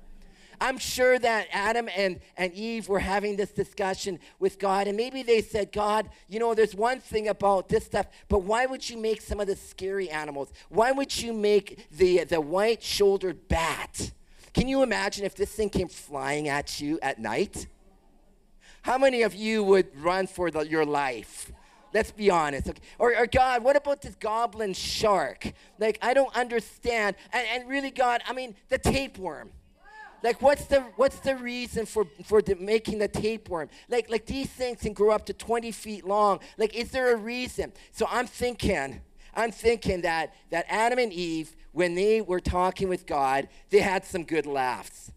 I'm 0.61 0.79
sure 0.79 1.19
that 1.19 1.49
Adam 1.53 1.89
and, 1.95 2.21
and 2.37 2.53
Eve 2.53 2.89
were 2.89 2.99
having 2.99 3.37
this 3.37 3.51
discussion 3.51 4.19
with 4.39 4.59
God, 4.59 4.89
and 4.89 4.97
maybe 4.97 5.23
they 5.23 5.41
said, 5.43 5.73
God, 5.73 6.09
you 6.29 6.39
know, 6.39 6.55
there's 6.55 6.75
one 6.75 7.01
thing 7.01 7.29
about 7.29 7.69
this 7.69 7.85
stuff, 7.85 8.07
but 8.29 8.43
why 8.43 8.67
would 8.67 8.89
you 8.89 8.97
make 8.97 9.21
some 9.21 9.41
of 9.41 9.47
the 9.47 9.57
scary 9.57 10.11
animals? 10.11 10.53
Why 10.69 10.93
would 10.93 11.21
you 11.21 11.33
make 11.33 11.89
the, 11.91 12.25
the 12.25 12.41
white 12.41 12.83
shouldered 12.83 13.49
bat? 13.49 14.13
Can 14.53 14.69
you 14.69 14.83
imagine 14.83 15.25
if 15.25 15.37
this 15.37 15.53
thing 15.53 15.71
came 15.71 15.89
flying 15.89 16.49
at 16.49 16.81
you 16.81 16.99
at 17.03 17.19
night? 17.19 17.67
How 18.83 18.99
many 18.99 19.23
of 19.23 19.35
you 19.35 19.63
would 19.65 19.95
run 20.01 20.27
for 20.27 20.51
the, 20.51 20.61
your 20.61 20.85
life? 20.85 21.53
Let's 21.93 22.11
be 22.11 22.31
honest. 22.31 22.69
Okay. 22.69 22.81
Or, 22.99 23.17
or, 23.17 23.27
God, 23.27 23.63
what 23.63 23.77
about 23.77 24.03
this 24.03 24.15
goblin 24.15 24.75
shark? 24.75 25.53
Like, 25.79 25.99
I 26.03 26.13
don't 26.13 26.35
understand. 26.37 27.17
And, 27.33 27.47
and 27.51 27.69
really, 27.69 27.91
God, 27.91 28.21
I 28.27 28.33
mean, 28.33 28.55
the 28.69 28.79
tapeworm 28.79 29.51
like 30.23 30.41
what's 30.43 30.65
the 30.67 30.81
what's 30.97 31.21
the 31.21 31.37
reason 31.37 31.87
for 31.87 32.07
for 32.25 32.43
the, 32.43 32.55
making 32.57 32.99
the 32.99 33.09
tapeworm 33.09 33.69
like 33.89 34.11
like 34.11 34.27
these 34.27 34.49
things 34.49 34.81
can 34.81 34.93
grow 34.93 35.11
up 35.11 35.27
to 35.27 35.33
20 35.33 35.71
feet 35.73 36.05
long 36.05 36.41
like 36.57 36.75
is 36.75 36.91
there 36.91 37.13
a 37.13 37.17
reason 37.17 37.73
so 37.93 38.07
i'm 38.11 38.27
thinking 38.27 39.01
I'm 39.39 39.53
thinking 39.53 40.01
that, 40.03 40.35
that 40.51 40.67
Adam 40.69 40.99
and 40.99 41.13
Eve, 41.13 41.55
when 41.71 41.95
they 41.95 42.21
were 42.21 42.41
talking 42.41 42.89
with 42.89 43.07
God, 43.07 43.49
they 43.71 43.79
had 43.79 44.05
some 44.05 44.25
good 44.25 44.47
laughs. 44.47 45.13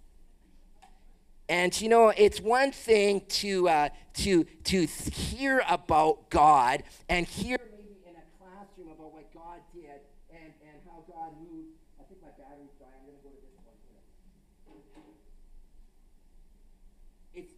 And 1.50 1.80
you 1.82 1.90
know, 1.90 2.10
it's 2.16 2.40
one 2.40 2.72
thing 2.72 3.24
to, 3.42 3.68
uh, 3.68 3.90
to, 4.16 4.44
to 4.66 4.86
hear 4.86 5.64
about 5.68 6.30
God 6.30 6.84
and 7.10 7.26
hear 7.26 7.58
maybe 7.60 7.98
in 8.06 8.14
a 8.14 8.24
classroom 8.38 8.94
about 8.94 9.12
what 9.12 9.34
God 9.34 9.60
did 9.74 10.06
and, 10.30 10.54
and 10.70 10.78
how 10.86 11.04
God 11.12 11.34
moved. 11.42 11.74
I 12.00 12.04
think 12.04 12.22
my 12.22 12.30
battery's 12.38 12.78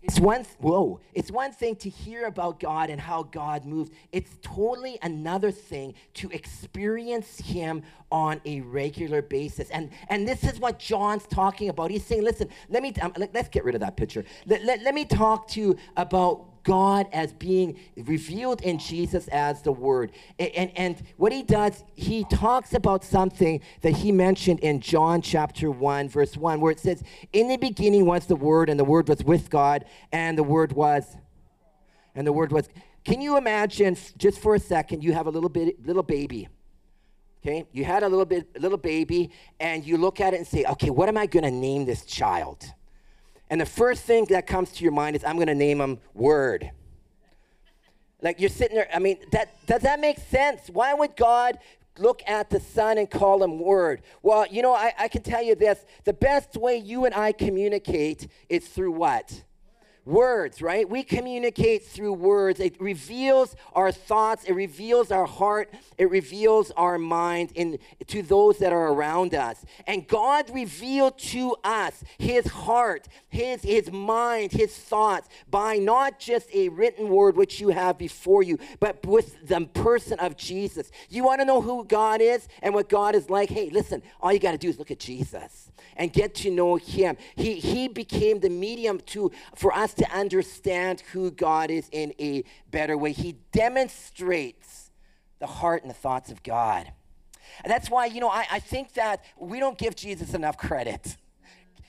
It's, 0.01 0.19
one 0.19 0.45
whoa 0.59 0.99
it's 1.13 1.31
one 1.31 1.51
thing 1.51 1.75
to 1.77 1.89
hear 1.89 2.25
about 2.25 2.59
god 2.59 2.89
and 2.89 2.99
how 2.99 3.23
god 3.23 3.65
moves. 3.65 3.91
It's 4.11 4.37
totally 4.41 4.99
another 5.01 5.51
thing 5.51 5.93
to 6.15 6.29
experience 6.29 7.39
him 7.39 7.83
on 8.11 8.41
a 8.45 8.61
regular 8.61 9.21
basis. 9.21 9.69
And 9.69 9.89
and 10.09 10.27
this 10.27 10.43
is 10.43 10.59
what 10.59 10.79
john's 10.79 11.25
talking 11.27 11.69
about. 11.69 11.91
He's 11.91 12.05
saying 12.05 12.23
listen 12.23 12.49
let 12.69 12.83
me 12.83 12.93
um, 13.01 13.13
let, 13.17 13.35
us 13.35 13.47
get 13.47 13.63
rid 13.63 13.75
of 13.75 13.81
that 13.81 13.97
picture. 13.97 14.25
Let, 14.45 14.63
let, 14.63 14.81
let 14.83 14.93
me 14.93 15.05
talk 15.05 15.47
to 15.49 15.59
you 15.59 15.77
about 15.95 16.52
God 16.63 17.07
as 17.11 17.33
being 17.33 17.77
revealed 17.97 18.61
in 18.61 18.79
Jesus 18.79 19.27
as 19.29 19.61
the 19.61 19.71
Word. 19.71 20.11
And, 20.39 20.51
and, 20.51 20.71
and, 20.77 21.03
what 21.17 21.31
he 21.31 21.43
does, 21.43 21.83
he 21.95 22.23
talks 22.25 22.73
about 22.73 23.03
something 23.03 23.61
that 23.81 23.91
he 23.91 24.11
mentioned 24.11 24.59
in 24.61 24.79
John 24.79 25.21
chapter 25.21 25.69
1, 25.69 26.09
verse 26.09 26.37
1, 26.37 26.61
where 26.61 26.71
it 26.71 26.79
says, 26.79 27.03
In 27.33 27.47
the 27.47 27.57
beginning 27.57 28.05
was 28.05 28.25
the 28.25 28.35
Word, 28.35 28.69
and 28.69 28.79
the 28.79 28.85
Word 28.85 29.09
was 29.09 29.23
with 29.23 29.49
God, 29.49 29.85
and 30.11 30.37
the 30.37 30.43
Word 30.43 30.73
was, 30.73 31.17
and 32.15 32.25
the 32.25 32.33
Word 32.33 32.51
was. 32.51 32.69
Can 33.03 33.19
you 33.19 33.37
imagine, 33.37 33.97
just 34.17 34.39
for 34.39 34.55
a 34.55 34.59
second, 34.59 35.03
you 35.03 35.13
have 35.13 35.27
a 35.27 35.31
little 35.31 35.49
bit, 35.49 35.85
little 35.85 36.03
baby. 36.03 36.47
Okay, 37.45 37.65
you 37.73 37.83
had 37.83 38.03
a 38.03 38.07
little 38.07 38.25
bit, 38.25 38.57
little 38.61 38.77
baby, 38.77 39.29
and 39.59 39.85
you 39.85 39.97
look 39.97 40.21
at 40.21 40.33
it 40.33 40.37
and 40.37 40.47
say, 40.47 40.63
okay, 40.63 40.89
what 40.89 41.09
am 41.09 41.17
I 41.17 41.25
going 41.25 41.43
to 41.43 41.51
name 41.51 41.83
this 41.83 42.05
child? 42.05 42.63
And 43.53 43.61
the 43.61 43.67
first 43.67 44.01
thing 44.01 44.25
that 44.31 44.47
comes 44.47 44.71
to 44.71 44.83
your 44.83 44.93
mind 44.93 45.15
is, 45.15 45.23
I'm 45.23 45.35
going 45.35 45.45
to 45.45 45.53
name 45.53 45.79
him 45.79 45.99
Word. 46.15 46.71
Like 48.19 48.39
you're 48.39 48.49
sitting 48.49 48.75
there, 48.75 48.87
I 48.91 48.97
mean, 48.97 49.19
that, 49.31 49.53
does 49.67 49.83
that 49.83 49.99
make 49.99 50.17
sense? 50.17 50.71
Why 50.71 50.95
would 50.95 51.15
God 51.15 51.59
look 51.99 52.23
at 52.25 52.49
the 52.49 52.59
Son 52.59 52.97
and 52.97 53.07
call 53.07 53.43
him 53.43 53.59
Word? 53.59 54.01
Well, 54.23 54.47
you 54.47 54.63
know, 54.63 54.73
I, 54.73 54.93
I 54.97 55.07
can 55.07 55.21
tell 55.21 55.43
you 55.43 55.53
this 55.53 55.85
the 56.03 56.13
best 56.13 56.57
way 56.57 56.77
you 56.77 57.05
and 57.05 57.13
I 57.13 57.31
communicate 57.31 58.27
is 58.49 58.67
through 58.67 58.93
what? 58.93 59.43
Words, 60.05 60.61
right? 60.61 60.87
We 60.89 61.03
communicate 61.03 61.85
through 61.85 62.13
words. 62.13 62.59
It 62.59 62.79
reveals 62.81 63.55
our 63.73 63.91
thoughts, 63.91 64.43
it 64.45 64.53
reveals 64.53 65.11
our 65.11 65.25
heart, 65.25 65.73
it 65.97 66.09
reveals 66.09 66.71
our 66.71 66.97
mind 66.97 67.51
in, 67.55 67.79
to 68.07 68.21
those 68.21 68.57
that 68.59 68.73
are 68.73 68.91
around 68.91 69.33
us. 69.33 69.65
And 69.87 70.07
God 70.07 70.49
revealed 70.53 71.17
to 71.19 71.55
us 71.63 72.03
his 72.17 72.47
heart, 72.47 73.07
his, 73.29 73.61
his 73.61 73.91
mind, 73.91 74.51
his 74.51 74.75
thoughts 74.75 75.29
by 75.49 75.77
not 75.77 76.19
just 76.19 76.53
a 76.53 76.69
written 76.69 77.09
word 77.09 77.37
which 77.37 77.59
you 77.59 77.69
have 77.69 77.97
before 77.97 78.43
you, 78.43 78.59
but 78.79 79.05
with 79.05 79.47
the 79.47 79.61
person 79.67 80.19
of 80.19 80.35
Jesus. 80.35 80.91
You 81.09 81.23
want 81.23 81.41
to 81.41 81.45
know 81.45 81.61
who 81.61 81.85
God 81.85 82.21
is 82.21 82.47
and 82.61 82.73
what 82.73 82.89
God 82.89 83.15
is 83.15 83.29
like? 83.29 83.49
Hey, 83.49 83.69
listen, 83.69 84.03
all 84.21 84.33
you 84.33 84.39
got 84.39 84.51
to 84.51 84.57
do 84.57 84.69
is 84.69 84.79
look 84.79 84.91
at 84.91 84.99
Jesus 84.99 85.62
and 85.95 86.11
get 86.11 86.35
to 86.35 86.51
know 86.51 86.75
him. 86.75 87.17
He, 87.35 87.55
he 87.55 87.87
became 87.87 88.39
the 88.39 88.49
medium 88.49 88.99
to, 89.07 89.31
for 89.55 89.73
us 89.73 89.93
to 89.95 90.09
understand 90.11 91.01
who 91.11 91.31
God 91.31 91.71
is 91.71 91.89
in 91.91 92.13
a 92.19 92.43
better 92.71 92.97
way. 92.97 93.11
He 93.11 93.37
demonstrates 93.51 94.91
the 95.39 95.47
heart 95.47 95.81
and 95.81 95.89
the 95.89 95.95
thoughts 95.95 96.31
of 96.31 96.43
God. 96.43 96.91
And 97.63 97.71
that's 97.71 97.89
why, 97.89 98.05
you 98.05 98.21
know, 98.21 98.29
I, 98.29 98.45
I 98.51 98.59
think 98.59 98.93
that 98.93 99.23
we 99.37 99.59
don't 99.59 99.77
give 99.77 99.95
Jesus 99.95 100.33
enough 100.33 100.57
credit. 100.57 101.17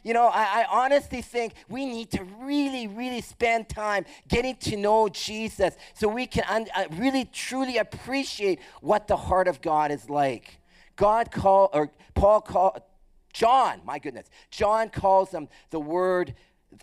You 0.02 0.12
know, 0.12 0.26
I, 0.26 0.64
I, 0.64 0.66
honestly 0.70 1.22
think 1.22 1.54
we 1.66 1.86
need 1.86 2.10
to 2.10 2.24
really, 2.42 2.86
really 2.86 3.22
spend 3.22 3.70
time 3.70 4.04
getting 4.28 4.54
to 4.56 4.76
know 4.76 5.08
Jesus 5.08 5.74
so 5.94 6.08
we 6.08 6.26
can 6.26 6.44
un- 6.46 6.66
uh, 6.76 6.84
really, 6.90 7.24
truly 7.24 7.78
appreciate 7.78 8.60
what 8.82 9.08
the 9.08 9.16
heart 9.16 9.48
of 9.48 9.62
God 9.62 9.90
is 9.90 10.10
like. 10.10 10.58
God 10.96 11.30
called, 11.30 11.70
or 11.72 11.90
Paul 12.14 12.42
called, 12.42 12.82
John, 13.34 13.82
my 13.84 13.98
goodness, 13.98 14.30
John 14.50 14.88
calls 14.88 15.30
him 15.32 15.48
the 15.70 15.80
word 15.80 16.34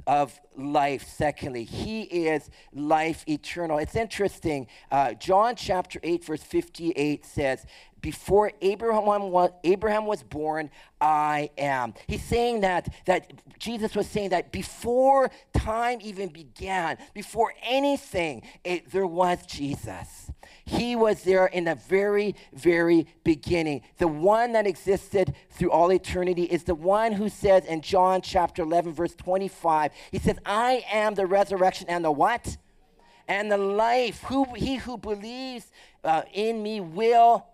of 0.06 0.40
life. 0.56 1.08
Secondly, 1.08 1.64
he 1.64 2.04
is 2.04 2.50
life 2.74 3.24
eternal. 3.28 3.78
It's 3.78 3.96
interesting. 3.96 4.68
Uh, 4.92 5.14
John 5.14 5.56
chapter 5.56 6.00
8, 6.04 6.26
verse 6.26 6.44
58 6.44 7.26
says, 7.26 7.66
before 8.02 8.52
Abraham 8.62 9.32
was, 9.32 9.52
Abraham 9.64 10.06
was 10.06 10.24
born, 10.24 10.70
I 11.00 11.50
am. 11.58 11.94
He's 12.08 12.24
saying 12.24 12.62
that, 12.62 12.94
that 13.06 13.32
Jesus 13.60 13.96
was 13.96 14.08
saying 14.08 14.30
that 14.30 14.52
before 14.52 15.32
time 15.54 16.00
even 16.02 16.30
began, 16.30 16.98
before 17.14 17.54
anything, 17.64 18.44
it, 18.64 18.92
there 18.92 19.08
was 19.08 19.46
Jesus. 19.46 20.32
He 20.66 20.96
was 20.96 21.24
there 21.24 21.48
in 21.48 21.66
the 21.66 21.76
very, 21.76 22.36
very 22.54 23.08
beginning. 23.24 23.82
The 23.98 24.08
one 24.08 24.54
that 24.54 24.68
existed 24.68 25.36
through 25.50 25.72
all 25.72 25.92
eternity 25.92 26.44
is 26.44 26.64
the 26.64 26.76
one 26.76 27.14
who 27.14 27.30
says 27.30 27.66
in 27.66 27.82
John 27.82 28.22
chapter 28.22 28.64
11, 28.64 28.94
verse 28.94 29.16
25, 29.16 29.92
he 30.12 30.20
says, 30.20 30.38
I 30.46 30.84
am 30.92 31.16
the 31.16 31.26
resurrection 31.26 31.88
and 31.90 32.06
the 32.06 32.12
what? 32.12 32.58
And 33.28 33.52
the 33.52 33.58
life. 33.58 34.24
Who, 34.24 34.54
he 34.56 34.76
who 34.76 34.98
believes 34.98 35.72
uh, 36.04 36.24
in 36.34 36.62
me 36.62 36.80
will 36.80 37.46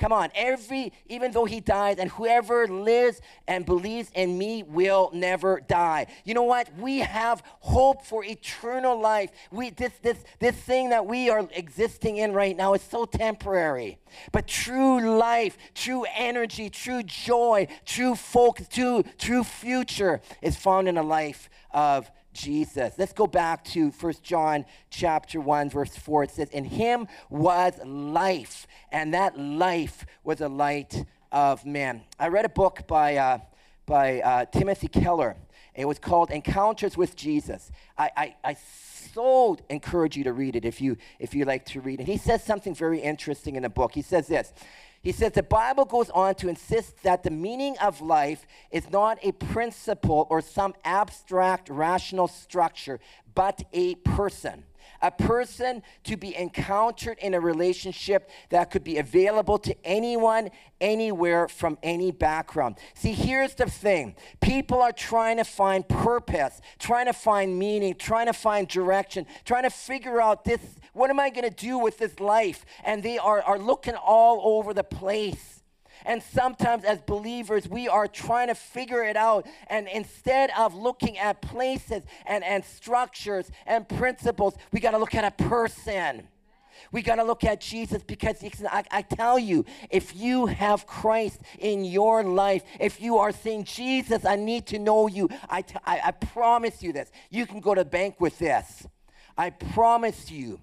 Come 0.00 0.14
on, 0.14 0.30
every, 0.34 0.94
even 1.10 1.30
though 1.30 1.44
he 1.44 1.60
dies, 1.60 1.98
and 1.98 2.10
whoever 2.10 2.66
lives 2.66 3.20
and 3.46 3.66
believes 3.66 4.10
in 4.14 4.38
me 4.38 4.62
will 4.62 5.10
never 5.12 5.60
die. 5.60 6.06
You 6.24 6.32
know 6.32 6.44
what? 6.44 6.74
We 6.78 7.00
have 7.00 7.42
hope 7.60 8.06
for 8.06 8.24
eternal 8.24 8.98
life. 8.98 9.30
We, 9.52 9.68
this, 9.68 9.92
this, 10.00 10.16
this 10.38 10.56
thing 10.56 10.88
that 10.88 11.04
we 11.04 11.28
are 11.28 11.46
existing 11.52 12.16
in 12.16 12.32
right 12.32 12.56
now 12.56 12.72
is 12.72 12.80
so 12.80 13.04
temporary. 13.04 13.98
But 14.32 14.46
true 14.46 15.18
life, 15.18 15.58
true 15.74 16.06
energy, 16.16 16.70
true 16.70 17.02
joy, 17.02 17.68
true 17.84 18.14
focus, 18.14 18.68
true, 18.68 19.04
true 19.18 19.44
future 19.44 20.22
is 20.40 20.56
found 20.56 20.88
in 20.88 20.96
a 20.96 21.02
life 21.02 21.50
of 21.72 22.10
Jesus. 22.32 22.94
Let's 22.98 23.12
go 23.12 23.26
back 23.26 23.64
to 23.66 23.90
1 23.90 24.14
John 24.22 24.64
chapter 24.90 25.40
1 25.40 25.70
verse 25.70 25.96
4. 25.96 26.24
It 26.24 26.30
says, 26.30 26.48
"In 26.50 26.64
him 26.64 27.08
was 27.28 27.74
life, 27.84 28.66
and 28.92 29.14
that 29.14 29.38
life 29.38 30.06
was 30.24 30.40
a 30.40 30.48
light 30.48 31.04
of 31.32 31.64
men." 31.64 32.02
I 32.18 32.28
read 32.28 32.44
a 32.44 32.50
book 32.50 32.86
by 32.86 33.16
uh, 33.16 33.38
by 33.86 34.20
uh, 34.20 34.44
Timothy 34.46 34.88
Keller. 34.88 35.36
It 35.74 35.86
was 35.86 35.98
called 35.98 36.30
Encounters 36.30 36.96
with 36.96 37.16
Jesus. 37.16 37.70
I, 37.96 38.10
I, 38.16 38.36
I 38.44 38.56
so 39.14 39.56
encourage 39.68 40.16
you 40.16 40.24
to 40.24 40.32
read 40.32 40.56
it 40.56 40.64
if 40.64 40.80
you 40.80 40.96
if 41.18 41.34
you 41.34 41.44
like 41.44 41.64
to 41.66 41.80
read 41.80 42.00
it. 42.00 42.06
He 42.06 42.16
says 42.16 42.42
something 42.44 42.74
very 42.74 43.00
interesting 43.00 43.56
in 43.56 43.62
the 43.62 43.68
book. 43.68 43.92
He 43.94 44.02
says 44.02 44.26
this. 44.26 44.52
He 45.02 45.12
says 45.12 45.32
the 45.32 45.42
Bible 45.42 45.86
goes 45.86 46.10
on 46.10 46.34
to 46.36 46.48
insist 46.48 47.02
that 47.02 47.22
the 47.22 47.30
meaning 47.30 47.78
of 47.78 48.02
life 48.02 48.46
is 48.70 48.90
not 48.90 49.18
a 49.22 49.32
principle 49.32 50.26
or 50.28 50.42
some 50.42 50.74
abstract 50.84 51.70
rational 51.70 52.28
structure, 52.28 53.00
but 53.34 53.62
a 53.72 53.94
person 53.96 54.64
a 55.02 55.10
person 55.10 55.82
to 56.04 56.16
be 56.16 56.36
encountered 56.36 57.18
in 57.18 57.34
a 57.34 57.40
relationship 57.40 58.30
that 58.50 58.70
could 58.70 58.84
be 58.84 58.98
available 58.98 59.58
to 59.58 59.74
anyone, 59.84 60.50
anywhere, 60.80 61.48
from 61.48 61.78
any 61.82 62.10
background. 62.10 62.76
See, 62.94 63.12
here's 63.12 63.54
the 63.54 63.66
thing 63.66 64.14
people 64.40 64.80
are 64.82 64.92
trying 64.92 65.38
to 65.38 65.44
find 65.44 65.88
purpose, 65.88 66.60
trying 66.78 67.06
to 67.06 67.12
find 67.12 67.58
meaning, 67.58 67.94
trying 67.94 68.26
to 68.26 68.32
find 68.32 68.68
direction, 68.68 69.26
trying 69.44 69.64
to 69.64 69.70
figure 69.70 70.20
out 70.20 70.44
this 70.44 70.60
what 70.92 71.10
am 71.10 71.20
I 71.20 71.30
going 71.30 71.48
to 71.48 71.54
do 71.54 71.78
with 71.78 71.98
this 71.98 72.18
life? 72.20 72.64
And 72.84 73.02
they 73.02 73.18
are, 73.18 73.42
are 73.42 73.58
looking 73.58 73.94
all 73.94 74.56
over 74.56 74.74
the 74.74 74.84
place. 74.84 75.59
And 76.04 76.22
sometimes, 76.22 76.84
as 76.84 77.00
believers, 77.02 77.68
we 77.68 77.88
are 77.88 78.06
trying 78.06 78.48
to 78.48 78.54
figure 78.54 79.04
it 79.04 79.16
out. 79.16 79.46
And 79.68 79.88
instead 79.88 80.50
of 80.58 80.74
looking 80.74 81.18
at 81.18 81.42
places 81.42 82.02
and, 82.26 82.42
and 82.44 82.64
structures 82.64 83.50
and 83.66 83.88
principles, 83.88 84.54
we 84.72 84.80
got 84.80 84.92
to 84.92 84.98
look 84.98 85.14
at 85.14 85.24
a 85.24 85.44
person. 85.44 86.28
We 86.92 87.02
got 87.02 87.16
to 87.16 87.24
look 87.24 87.44
at 87.44 87.60
Jesus 87.60 88.02
because 88.02 88.42
I, 88.64 88.84
I, 88.90 89.02
tell 89.02 89.38
you, 89.38 89.64
if 89.90 90.16
you 90.16 90.46
have 90.46 90.86
Christ 90.86 91.40
in 91.58 91.84
your 91.84 92.22
life, 92.24 92.62
if 92.80 93.00
you 93.00 93.18
are 93.18 93.32
saying, 93.32 93.64
Jesus, 93.64 94.24
I 94.24 94.36
need 94.36 94.66
to 94.68 94.78
know 94.78 95.06
you, 95.06 95.28
I, 95.48 95.62
t- 95.62 95.76
I, 95.84 96.00
I 96.06 96.10
promise 96.12 96.82
you 96.82 96.92
this. 96.92 97.10
You 97.30 97.46
can 97.46 97.60
go 97.60 97.74
to 97.74 97.84
bank 97.84 98.20
with 98.20 98.38
this. 98.38 98.86
I 99.36 99.50
promise 99.50 100.30
you 100.30 100.60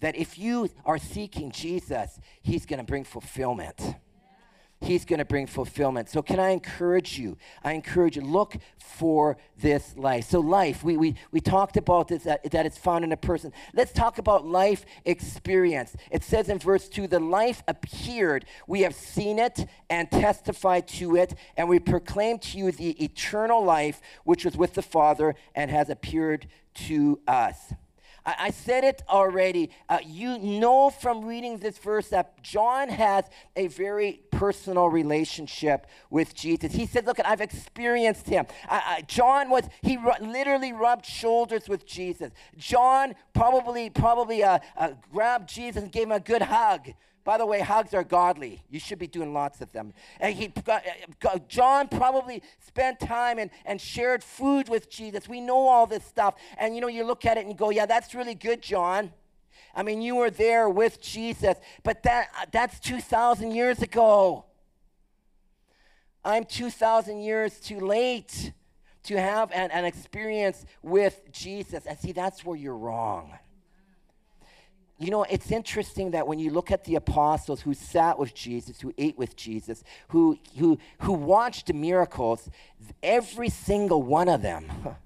that 0.00 0.16
if 0.16 0.38
you 0.38 0.70
are 0.84 0.98
seeking 0.98 1.50
Jesus, 1.50 2.18
He's 2.42 2.66
going 2.66 2.78
to 2.78 2.84
bring 2.84 3.04
fulfillment. 3.04 3.80
He's 4.80 5.04
going 5.04 5.18
to 5.18 5.24
bring 5.24 5.46
fulfillment. 5.46 6.08
So, 6.08 6.22
can 6.22 6.38
I 6.38 6.50
encourage 6.50 7.18
you? 7.18 7.36
I 7.64 7.72
encourage 7.72 8.16
you, 8.16 8.22
look 8.22 8.56
for 8.78 9.36
this 9.58 9.96
life. 9.96 10.26
So, 10.26 10.38
life, 10.38 10.84
we, 10.84 10.96
we, 10.96 11.16
we 11.32 11.40
talked 11.40 11.76
about 11.76 12.06
this, 12.08 12.22
that, 12.22 12.48
that 12.52 12.64
it's 12.64 12.78
found 12.78 13.04
in 13.04 13.10
a 13.10 13.16
person. 13.16 13.52
Let's 13.74 13.92
talk 13.92 14.18
about 14.18 14.46
life 14.46 14.86
experience. 15.04 15.96
It 16.12 16.22
says 16.22 16.48
in 16.48 16.60
verse 16.60 16.88
2 16.88 17.08
the 17.08 17.18
life 17.18 17.64
appeared. 17.66 18.44
We 18.68 18.82
have 18.82 18.94
seen 18.94 19.40
it 19.40 19.66
and 19.90 20.08
testified 20.12 20.86
to 20.88 21.16
it, 21.16 21.34
and 21.56 21.68
we 21.68 21.80
proclaim 21.80 22.38
to 22.38 22.58
you 22.58 22.70
the 22.70 23.02
eternal 23.02 23.64
life 23.64 24.00
which 24.22 24.44
was 24.44 24.56
with 24.56 24.74
the 24.74 24.82
Father 24.82 25.34
and 25.56 25.72
has 25.72 25.90
appeared 25.90 26.46
to 26.74 27.20
us. 27.26 27.72
I, 28.28 28.34
I 28.38 28.50
said 28.50 28.84
it 28.84 29.02
already. 29.08 29.70
Uh, 29.88 30.00
you 30.04 30.38
know 30.38 30.90
from 30.90 31.24
reading 31.24 31.56
this 31.56 31.78
verse 31.78 32.08
that 32.08 32.42
John 32.42 32.90
has 32.90 33.24
a 33.56 33.68
very 33.68 34.20
personal 34.30 34.90
relationship 34.90 35.86
with 36.10 36.34
Jesus. 36.34 36.74
He 36.74 36.84
said, 36.84 37.06
Look, 37.06 37.18
I've 37.24 37.40
experienced 37.40 38.26
him. 38.26 38.46
I, 38.68 38.98
I, 38.98 39.02
John 39.02 39.48
was, 39.48 39.64
he 39.80 39.96
ru- 39.96 40.12
literally 40.20 40.74
rubbed 40.74 41.06
shoulders 41.06 41.70
with 41.70 41.86
Jesus. 41.86 42.30
John 42.58 43.14
probably, 43.32 43.88
probably 43.88 44.42
uh, 44.42 44.58
uh, 44.76 44.90
grabbed 45.10 45.48
Jesus 45.48 45.82
and 45.82 45.90
gave 45.90 46.04
him 46.04 46.12
a 46.12 46.20
good 46.20 46.42
hug. 46.42 46.90
By 47.28 47.36
the 47.36 47.44
way, 47.44 47.60
hugs 47.60 47.92
are 47.92 48.04
godly. 48.04 48.62
You 48.70 48.80
should 48.80 48.98
be 48.98 49.06
doing 49.06 49.34
lots 49.34 49.60
of 49.60 49.70
them. 49.70 49.92
And 50.18 50.34
he, 50.34 50.50
John 51.46 51.86
probably 51.88 52.42
spent 52.58 53.00
time 53.00 53.38
and, 53.38 53.50
and 53.66 53.78
shared 53.78 54.24
food 54.24 54.70
with 54.70 54.88
Jesus. 54.88 55.28
We 55.28 55.42
know 55.42 55.68
all 55.68 55.86
this 55.86 56.02
stuff. 56.06 56.36
And 56.56 56.74
you 56.74 56.80
know, 56.80 56.88
you 56.88 57.04
look 57.04 57.26
at 57.26 57.36
it 57.36 57.40
and 57.40 57.50
you 57.50 57.54
go, 57.54 57.68
yeah, 57.68 57.84
that's 57.84 58.14
really 58.14 58.34
good, 58.34 58.62
John. 58.62 59.12
I 59.74 59.82
mean, 59.82 60.00
you 60.00 60.16
were 60.16 60.30
there 60.30 60.70
with 60.70 61.02
Jesus, 61.02 61.58
but 61.82 62.02
that, 62.04 62.28
that's 62.50 62.80
2,000 62.80 63.50
years 63.50 63.82
ago. 63.82 64.46
I'm 66.24 66.46
2,000 66.46 67.20
years 67.20 67.60
too 67.60 67.80
late 67.80 68.54
to 69.02 69.20
have 69.20 69.52
an, 69.52 69.70
an 69.70 69.84
experience 69.84 70.64
with 70.80 71.30
Jesus. 71.30 71.84
And 71.84 71.98
see, 71.98 72.12
that's 72.12 72.42
where 72.42 72.56
you're 72.56 72.74
wrong. 72.74 73.34
You 75.00 75.12
know, 75.12 75.22
it's 75.22 75.52
interesting 75.52 76.10
that 76.10 76.26
when 76.26 76.40
you 76.40 76.50
look 76.50 76.72
at 76.72 76.84
the 76.84 76.96
apostles 76.96 77.60
who 77.60 77.72
sat 77.72 78.18
with 78.18 78.34
Jesus, 78.34 78.80
who 78.80 78.92
ate 78.98 79.16
with 79.16 79.36
Jesus, 79.36 79.84
who, 80.08 80.36
who, 80.58 80.78
who 81.00 81.12
watched 81.12 81.72
miracles, 81.72 82.50
every 83.00 83.48
single 83.48 84.02
one 84.02 84.28
of 84.28 84.42
them, 84.42 84.66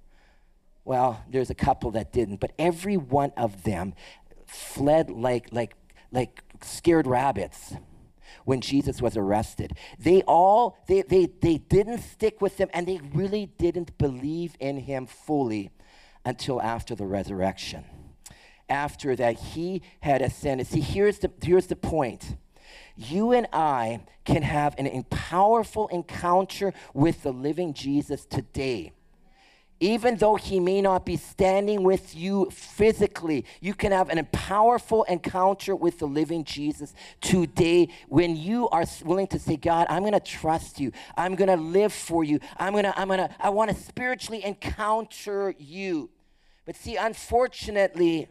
well, 0.85 1.23
there's 1.29 1.51
a 1.51 1.55
couple 1.55 1.91
that 1.91 2.11
didn't, 2.11 2.41
but 2.41 2.53
every 2.59 2.97
one 2.97 3.33
of 3.37 3.65
them 3.65 3.93
fled 4.47 5.11
like, 5.11 5.49
like, 5.53 5.75
like 6.11 6.43
scared 6.63 7.07
rabbits 7.07 7.75
when 8.47 8.63
Jesus 8.63 9.03
was 9.03 9.15
arrested. 9.19 9.77
They 9.99 10.23
all, 10.23 10.79
they, 10.89 11.03
they, 11.03 11.27
they 11.27 11.59
didn't 11.59 12.01
stick 12.01 12.41
with 12.41 12.57
him 12.57 12.71
and 12.73 12.89
they 12.89 12.99
really 13.13 13.47
didn't 13.59 13.99
believe 13.99 14.57
in 14.59 14.79
him 14.79 15.05
fully 15.07 15.71
until 16.25 16.63
after 16.63 16.95
the 16.95 17.05
resurrection 17.05 17.85
after 18.73 19.15
that 19.15 19.39
he 19.39 19.83
had 20.01 20.23
ascended. 20.23 20.67
See, 20.67 20.81
here's 20.81 21.19
the, 21.19 21.31
here's 21.43 21.67
the 21.67 21.77
point. 21.77 22.37
You 22.97 23.33
and 23.33 23.47
I 23.53 24.01
can 24.25 24.43
have 24.43 24.75
an 24.79 25.05
powerful 25.11 25.89
encounter 25.89 26.73
with 26.95 27.23
the 27.23 27.33
living 27.33 27.75
Jesus 27.75 28.25
today. 28.25 28.93
Even 29.81 30.17
though 30.17 30.37
he 30.37 30.61
may 30.61 30.81
not 30.81 31.05
be 31.05 31.17
standing 31.17 31.83
with 31.83 32.15
you 32.15 32.49
physically, 32.51 33.45
you 33.61 33.75
can 33.75 33.91
have 33.91 34.11
an 34.11 34.25
powerful 34.31 35.03
encounter 35.05 35.75
with 35.75 35.99
the 35.99 36.07
living 36.07 36.45
Jesus 36.45 36.95
today 37.21 37.89
when 38.09 38.37
you 38.37 38.69
are 38.69 38.85
willing 39.05 39.27
to 39.27 39.41
say, 39.41 39.57
God, 39.57 39.89
I'm 39.91 40.03
going 40.03 40.13
to 40.13 40.21
trust 40.21 40.79
you. 40.79 40.93
I'm 41.17 41.35
going 41.35 41.49
to 41.49 41.57
live 41.57 41.93
for 41.93 42.23
you. 42.23 42.39
I'm 42.59 42.73
going 42.73 42.85
to, 42.85 42.97
I'm 42.97 43.09
going 43.09 43.19
to, 43.19 43.31
I 43.41 43.51
want 43.51 43.71
to 43.71 43.77
spiritually 43.77 44.45
encounter 44.45 45.53
you. 45.59 46.11
But 46.65 46.77
see, 46.77 46.95
unfortunately, 46.95 48.29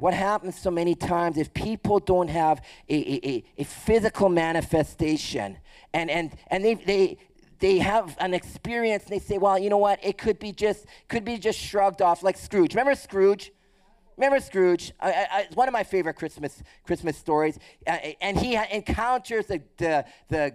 what 0.00 0.14
happens 0.14 0.58
so 0.58 0.70
many 0.70 0.94
times 0.94 1.36
if 1.36 1.52
people 1.52 2.00
don't 2.00 2.28
have 2.28 2.62
a, 2.88 3.28
a, 3.28 3.44
a 3.58 3.64
physical 3.64 4.28
manifestation 4.28 5.58
and, 5.92 6.10
and, 6.10 6.32
and 6.48 6.64
they, 6.64 6.74
they, 6.74 7.18
they 7.58 7.78
have 7.78 8.16
an 8.18 8.32
experience 8.32 9.04
and 9.04 9.12
they 9.12 9.18
say, 9.18 9.38
well, 9.38 9.58
you 9.58 9.68
know 9.68 9.78
what, 9.78 9.98
it 10.02 10.16
could 10.16 10.38
be 10.38 10.52
just, 10.52 10.86
could 11.08 11.24
be 11.24 11.36
just 11.38 11.58
shrugged 11.58 12.00
off 12.00 12.22
like 12.22 12.36
Scrooge. 12.36 12.74
Remember 12.74 12.94
Scrooge? 12.94 13.52
Remember 14.16 14.40
Scrooge? 14.40 14.92
I, 15.00 15.26
I, 15.30 15.48
one 15.54 15.68
of 15.68 15.72
my 15.72 15.84
favorite 15.84 16.14
Christmas, 16.14 16.62
Christmas 16.84 17.16
stories. 17.16 17.58
Uh, 17.86 17.98
and 18.20 18.38
he 18.38 18.58
encounters 18.70 19.46
the, 19.46 19.62
the, 19.76 20.04
the 20.28 20.54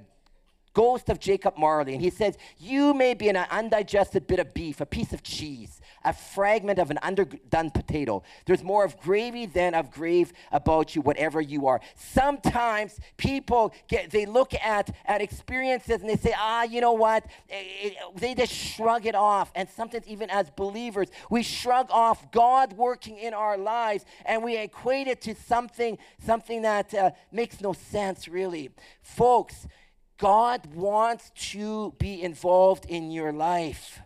ghost 0.74 1.10
of 1.10 1.20
Jacob 1.20 1.58
Marley. 1.58 1.94
And 1.94 2.02
he 2.02 2.12
says, 2.12 2.38
You 2.58 2.94
may 2.94 3.14
be 3.14 3.30
an 3.30 3.38
undigested 3.38 4.28
bit 4.28 4.40
of 4.40 4.54
beef, 4.54 4.82
a 4.82 4.86
piece 4.86 5.14
of 5.14 5.24
cheese, 5.24 5.82
a 6.06 6.14
fragment 6.14 6.80
of 6.80 6.92
an 6.92 7.00
underdone 7.02 7.72
potato. 7.72 8.24
There's 8.46 8.64
more 8.64 8.86
of 8.86 8.98
gravy 9.00 9.46
than 9.46 9.74
of 9.74 9.92
grief 9.92 10.32
about 10.52 10.96
you, 10.96 11.02
whatever 11.02 11.42
you 11.42 11.68
are. 11.68 11.82
Sometimes 11.96 13.00
people 13.18 13.74
get, 13.88 14.12
they 14.12 14.26
look 14.26 14.54
at, 14.54 14.96
at 15.06 15.22
experiences 15.22 16.02
and 16.02 16.10
they 16.10 16.16
say, 16.16 16.34
ah, 16.38 16.64
you 16.64 16.80
know 16.80 16.94
what? 16.94 17.26
It, 17.50 17.94
it, 17.94 17.94
they 18.16 18.36
just 18.36 18.54
shrug 18.54 19.06
it 19.06 19.16
off. 19.16 19.52
And 19.56 19.68
sometimes, 19.68 20.08
even 20.08 20.30
as 20.30 20.50
believers, 20.52 21.10
we 21.30 21.44
shrug 21.44 21.88
off 21.90 22.32
God 22.32 22.74
working 22.74 23.18
in 23.18 23.34
our 23.34 23.58
lives 23.58 24.06
and 24.26 24.44
we 24.44 24.58
equate 24.58 25.08
it 25.08 25.22
to 25.22 25.36
something, 25.36 25.98
something 26.24 26.62
that 26.62 26.94
uh, 26.94 27.12
makes 27.32 27.60
no 27.60 27.74
sense, 27.74 28.28
really. 28.28 28.70
Folks, 29.02 29.68
God 30.18 30.74
wants 30.74 31.32
to 31.52 31.94
be 31.98 32.22
involved 32.22 32.86
in 32.86 33.12
your 33.12 33.34
life 33.34 34.00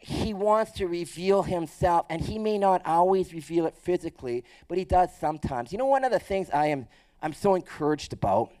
he 0.00 0.34
wants 0.34 0.72
to 0.72 0.86
reveal 0.86 1.42
himself, 1.42 2.06
and 2.10 2.20
he 2.20 2.38
may 2.38 2.58
not 2.58 2.84
always 2.86 3.32
reveal 3.32 3.66
it 3.66 3.76
physically, 3.76 4.44
but 4.68 4.78
he 4.78 4.84
does 4.84 5.10
sometimes. 5.18 5.72
You 5.72 5.78
know, 5.78 5.86
one 5.86 6.04
of 6.04 6.12
the 6.12 6.18
things 6.18 6.48
I 6.50 6.66
am 6.66 6.88
I'm 7.20 7.32
so 7.32 7.54
encouraged 7.54 8.12
about 8.12 8.52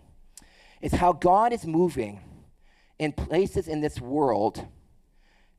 is 0.80 0.92
how 0.92 1.12
God 1.12 1.52
is 1.52 1.64
moving 1.66 2.20
in 2.98 3.12
places 3.12 3.68
in 3.68 3.80
this 3.80 4.00
world 4.00 4.66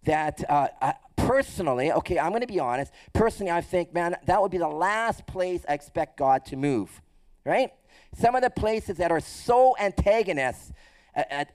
that 0.03 0.43
uh, 0.49 0.67
I, 0.81 0.93
personally, 1.15 1.91
okay, 1.91 2.19
I'm 2.19 2.29
going 2.29 2.41
to 2.41 2.47
be 2.47 2.59
honest. 2.59 2.91
Personally, 3.13 3.51
I 3.51 3.61
think, 3.61 3.93
man, 3.93 4.15
that 4.25 4.41
would 4.41 4.51
be 4.51 4.57
the 4.57 4.67
last 4.67 5.25
place 5.27 5.63
I 5.67 5.73
expect 5.73 6.17
God 6.17 6.45
to 6.45 6.55
move, 6.55 7.01
right? 7.45 7.71
Some 8.17 8.35
of 8.35 8.41
the 8.41 8.49
places 8.49 8.97
that 8.97 9.11
are 9.11 9.19
so 9.19 9.75
antagonist 9.79 10.71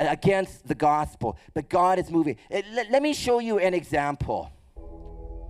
against 0.00 0.66
the 0.66 0.74
gospel, 0.74 1.38
but 1.54 1.68
God 1.68 1.98
is 1.98 2.10
moving. 2.10 2.36
Uh, 2.52 2.62
let 2.90 3.02
me 3.02 3.14
show 3.14 3.38
you 3.38 3.58
an 3.58 3.74
example. 3.74 4.50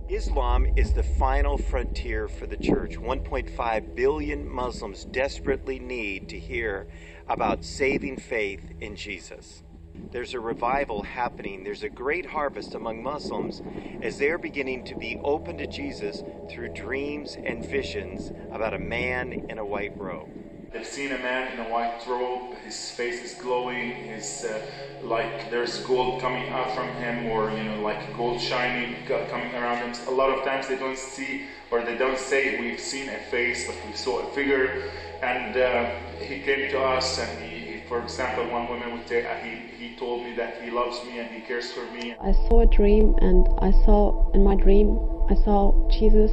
Islam 0.07 0.67
is 0.75 0.93
the 0.93 1.01
final 1.01 1.57
frontier 1.57 2.27
for 2.27 2.45
the 2.45 2.57
church. 2.57 2.95
1.5 2.95 3.95
billion 3.95 4.47
Muslims 4.47 5.05
desperately 5.05 5.79
need 5.79 6.29
to 6.29 6.39
hear 6.39 6.87
about 7.27 7.65
saving 7.65 8.17
faith 8.17 8.61
in 8.81 8.95
Jesus. 8.95 9.63
There's 10.11 10.35
a 10.35 10.39
revival 10.39 11.01
happening. 11.01 11.63
There's 11.63 11.81
a 11.81 11.89
great 11.89 12.25
harvest 12.27 12.75
among 12.75 13.01
Muslims 13.01 13.63
as 14.03 14.19
they're 14.19 14.37
beginning 14.37 14.83
to 14.85 14.95
be 14.95 15.19
open 15.23 15.57
to 15.57 15.65
Jesus 15.65 16.23
through 16.51 16.73
dreams 16.73 17.35
and 17.43 17.65
visions 17.65 18.31
about 18.51 18.75
a 18.75 18.79
man 18.79 19.47
in 19.49 19.57
a 19.57 19.65
white 19.65 19.97
robe. 19.97 20.29
They've 20.71 20.85
seen 20.85 21.11
a 21.11 21.17
man 21.17 21.53
in 21.53 21.59
a 21.59 21.69
white 21.69 22.05
robe, 22.07 22.55
his 22.63 22.91
face 22.91 23.23
is 23.23 23.33
glowing, 23.39 23.91
his 23.91 24.43
uh, 24.43 24.61
like 25.01 25.49
there's 25.49 25.83
gold 25.85 26.21
coming 26.21 26.49
out 26.49 26.71
from 26.71 26.87
him, 26.95 27.27
or 27.27 27.51
you 27.51 27.63
know, 27.63 27.81
like 27.81 28.15
gold 28.15 28.41
shining 28.41 29.05
coming 29.05 29.53
around 29.53 29.77
him. 29.77 29.93
A 30.07 30.11
lot 30.11 30.29
of 30.29 30.43
times 30.43 30.67
they 30.67 30.77
don't 30.77 30.97
see 30.97 31.45
or 31.71 31.81
they 31.81 31.97
don't 31.97 32.17
say 32.17 32.59
we've 32.59 32.79
seen 32.79 33.09
a 33.09 33.19
face, 33.19 33.67
but 33.67 33.75
we 33.85 33.93
saw 33.93 34.19
a 34.19 34.31
figure. 34.31 34.81
And 35.21 35.57
uh, 35.57 35.91
he 36.19 36.39
came 36.39 36.69
to 36.71 36.79
us, 36.79 37.17
and 37.17 37.39
he, 37.39 37.79
for 37.87 38.01
example, 38.03 38.47
one 38.51 38.67
woman 38.67 38.91
would 38.91 39.07
say, 39.07 39.25
uh, 39.25 39.33
he, 39.35 39.55
he 39.79 39.95
told 39.95 40.23
me 40.23 40.35
that 40.35 40.61
he 40.61 40.69
loves 40.69 41.03
me 41.05 41.19
and 41.19 41.29
he 41.29 41.39
cares 41.41 41.71
for 41.71 41.85
me. 41.85 42.13
I 42.21 42.33
saw 42.47 42.61
a 42.61 42.65
dream, 42.65 43.15
and 43.21 43.47
I 43.59 43.71
saw 43.85 44.31
in 44.33 44.43
my 44.43 44.55
dream, 44.55 44.99
I 45.29 45.35
saw 45.35 45.73
Jesus 45.89 46.31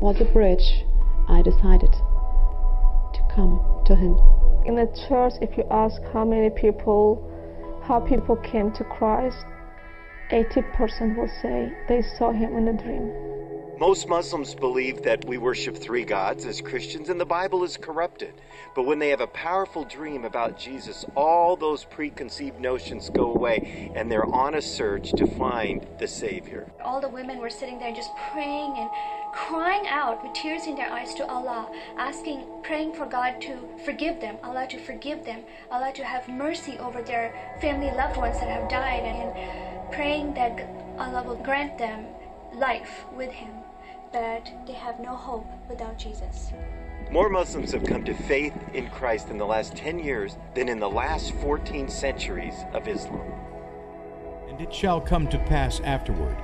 was 0.00 0.20
a 0.20 0.24
bridge. 0.24 0.84
I 1.28 1.42
decided 1.42 1.94
come 3.36 3.60
to 3.84 3.94
him. 3.94 4.18
In 4.64 4.74
the 4.74 4.88
church, 5.08 5.34
if 5.40 5.56
you 5.56 5.64
ask 5.70 6.02
how 6.12 6.24
many 6.24 6.50
people, 6.50 7.22
how 7.84 8.00
people 8.00 8.34
came 8.36 8.72
to 8.72 8.84
Christ, 8.84 9.44
80% 10.30 11.16
will 11.16 11.30
say 11.40 11.72
they 11.86 12.02
saw 12.18 12.32
him 12.32 12.56
in 12.56 12.66
a 12.66 12.72
dream. 12.72 13.12
Most 13.78 14.08
Muslims 14.08 14.54
believe 14.54 15.02
that 15.02 15.26
we 15.26 15.36
worship 15.36 15.76
three 15.76 16.04
gods 16.04 16.46
as 16.46 16.62
Christians, 16.62 17.10
and 17.10 17.20
the 17.20 17.26
Bible 17.26 17.62
is 17.62 17.76
corrupted. 17.76 18.32
But 18.74 18.86
when 18.86 18.98
they 18.98 19.10
have 19.10 19.20
a 19.20 19.26
powerful 19.26 19.84
dream 19.84 20.24
about 20.24 20.58
Jesus, 20.58 21.04
all 21.14 21.56
those 21.56 21.84
preconceived 21.84 22.58
notions 22.58 23.10
go 23.10 23.34
away, 23.34 23.92
and 23.94 24.10
they're 24.10 24.34
on 24.34 24.54
a 24.54 24.62
search 24.62 25.12
to 25.12 25.26
find 25.26 25.86
the 25.98 26.08
Savior. 26.08 26.66
All 26.82 27.02
the 27.02 27.10
women 27.10 27.36
were 27.36 27.50
sitting 27.50 27.78
there 27.78 27.92
just 27.92 28.10
praying 28.32 28.74
and 28.78 28.88
crying 29.36 29.86
out 29.86 30.22
with 30.22 30.32
tears 30.32 30.66
in 30.66 30.74
their 30.74 30.90
eyes 30.90 31.12
to 31.12 31.26
Allah, 31.26 31.70
asking, 31.98 32.42
praying 32.62 32.94
for 32.94 33.04
God 33.04 33.38
to 33.42 33.58
forgive 33.84 34.18
them, 34.18 34.38
Allah 34.42 34.66
to 34.70 34.78
forgive 34.78 35.26
them, 35.26 35.42
Allah 35.70 35.92
to 35.92 36.04
have 36.04 36.26
mercy 36.26 36.78
over 36.78 37.02
their 37.02 37.34
family 37.60 37.90
loved 37.90 38.16
ones 38.16 38.40
that 38.40 38.48
have 38.48 38.68
died, 38.70 39.02
and 39.02 39.92
praying 39.92 40.32
that 40.34 40.66
Allah 40.98 41.22
will 41.22 41.36
grant 41.36 41.76
them 41.76 42.06
life 42.54 43.04
with 43.14 43.30
Him, 43.30 43.50
that 44.12 44.50
they 44.66 44.72
have 44.72 44.98
no 45.00 45.14
hope 45.14 45.46
without 45.68 45.98
Jesus. 45.98 46.52
More 47.10 47.28
Muslims 47.28 47.72
have 47.72 47.84
come 47.84 48.04
to 48.04 48.14
faith 48.14 48.54
in 48.72 48.88
Christ 48.88 49.28
in 49.28 49.36
the 49.36 49.46
last 49.46 49.76
10 49.76 49.98
years 49.98 50.38
than 50.54 50.68
in 50.70 50.80
the 50.80 50.88
last 50.88 51.32
14 51.34 51.90
centuries 51.90 52.54
of 52.72 52.88
Islam. 52.88 53.32
And 54.48 54.60
it 54.62 54.74
shall 54.74 55.00
come 55.00 55.28
to 55.28 55.38
pass 55.40 55.80
afterward 55.80 56.36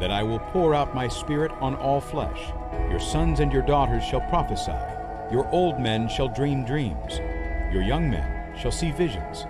that 0.00 0.10
I 0.10 0.22
will 0.22 0.38
pour 0.38 0.74
out 0.74 0.94
my 0.94 1.08
Spirit 1.08 1.52
on 1.60 1.74
all 1.76 2.00
flesh. 2.00 2.52
Your 2.90 3.00
sons 3.00 3.40
and 3.40 3.52
your 3.52 3.62
daughters 3.62 4.04
shall 4.04 4.20
prophesy, 4.22 4.72
your 5.32 5.48
old 5.50 5.80
men 5.80 6.08
shall 6.08 6.28
dream 6.28 6.64
dreams, 6.64 7.18
your 7.72 7.82
young 7.82 8.10
men 8.10 8.56
shall 8.56 8.72
see 8.72 8.90
visions. 8.90 9.46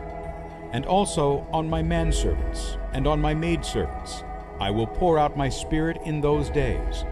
And 0.73 0.87
also 0.87 1.47
on 1.53 1.69
my 1.69 1.83
manservants 1.83 2.79
and 2.93 3.07
on 3.07 3.21
my 3.21 3.33
maidservants 3.33 4.25
I 4.61 4.71
will 4.71 4.87
pour 4.87 5.19
out 5.19 5.37
my 5.37 5.49
Spirit 5.49 5.99
in 6.05 6.21
those 6.21 6.51
days. 6.51 7.05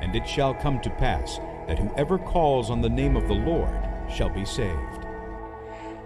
And 0.00 0.14
it 0.14 0.28
shall 0.28 0.54
come 0.54 0.80
to 0.80 0.90
pass 0.90 1.38
that 1.66 1.78
whoever 1.78 2.18
calls 2.18 2.70
on 2.70 2.82
the 2.82 2.88
name 2.88 3.16
of 3.16 3.26
the 3.26 3.34
Lord 3.34 3.78
shall 4.10 4.28
be 4.28 4.44
saved. 4.44 5.03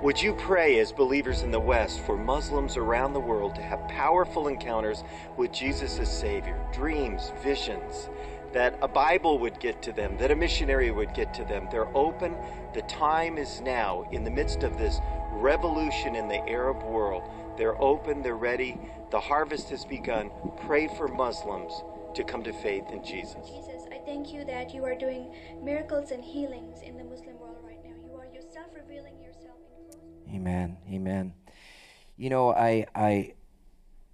Would 0.00 0.22
you 0.22 0.32
pray 0.34 0.78
as 0.78 0.92
believers 0.92 1.42
in 1.42 1.50
the 1.50 1.58
West 1.58 1.98
for 2.06 2.16
Muslims 2.16 2.76
around 2.76 3.14
the 3.14 3.20
world 3.20 3.56
to 3.56 3.62
have 3.62 3.88
powerful 3.88 4.46
encounters 4.46 5.02
with 5.36 5.50
Jesus 5.50 5.98
as 5.98 6.08
Savior, 6.08 6.56
dreams, 6.72 7.32
visions, 7.42 8.08
that 8.52 8.78
a 8.80 8.86
Bible 8.86 9.40
would 9.40 9.58
get 9.58 9.82
to 9.82 9.92
them, 9.92 10.16
that 10.18 10.30
a 10.30 10.36
missionary 10.36 10.92
would 10.92 11.14
get 11.14 11.34
to 11.34 11.44
them? 11.44 11.66
They're 11.72 11.94
open. 11.96 12.36
The 12.74 12.82
time 12.82 13.38
is 13.38 13.60
now 13.60 14.08
in 14.12 14.22
the 14.22 14.30
midst 14.30 14.62
of 14.62 14.78
this 14.78 15.00
revolution 15.32 16.14
in 16.14 16.28
the 16.28 16.48
Arab 16.48 16.84
world. 16.84 17.28
They're 17.56 17.80
open, 17.82 18.22
they're 18.22 18.36
ready. 18.36 18.78
The 19.10 19.18
harvest 19.18 19.68
has 19.70 19.84
begun. 19.84 20.30
Pray 20.64 20.86
for 20.96 21.08
Muslims 21.08 21.72
to 22.14 22.22
come 22.22 22.44
to 22.44 22.52
faith 22.52 22.84
in 22.92 23.02
Jesus. 23.02 23.48
Jesus, 23.48 23.82
I 23.92 23.98
thank 24.06 24.32
you 24.32 24.44
that 24.44 24.72
you 24.72 24.84
are 24.84 24.94
doing 24.94 25.34
miracles 25.60 26.12
and 26.12 26.22
healings 26.22 26.82
in 26.82 26.96
the 26.96 27.04
Muslim 27.04 27.27
Amen. 30.32 30.76
Amen. 30.90 31.34
You 32.16 32.30
know, 32.30 32.50
I 32.50 32.86
I 32.94 33.34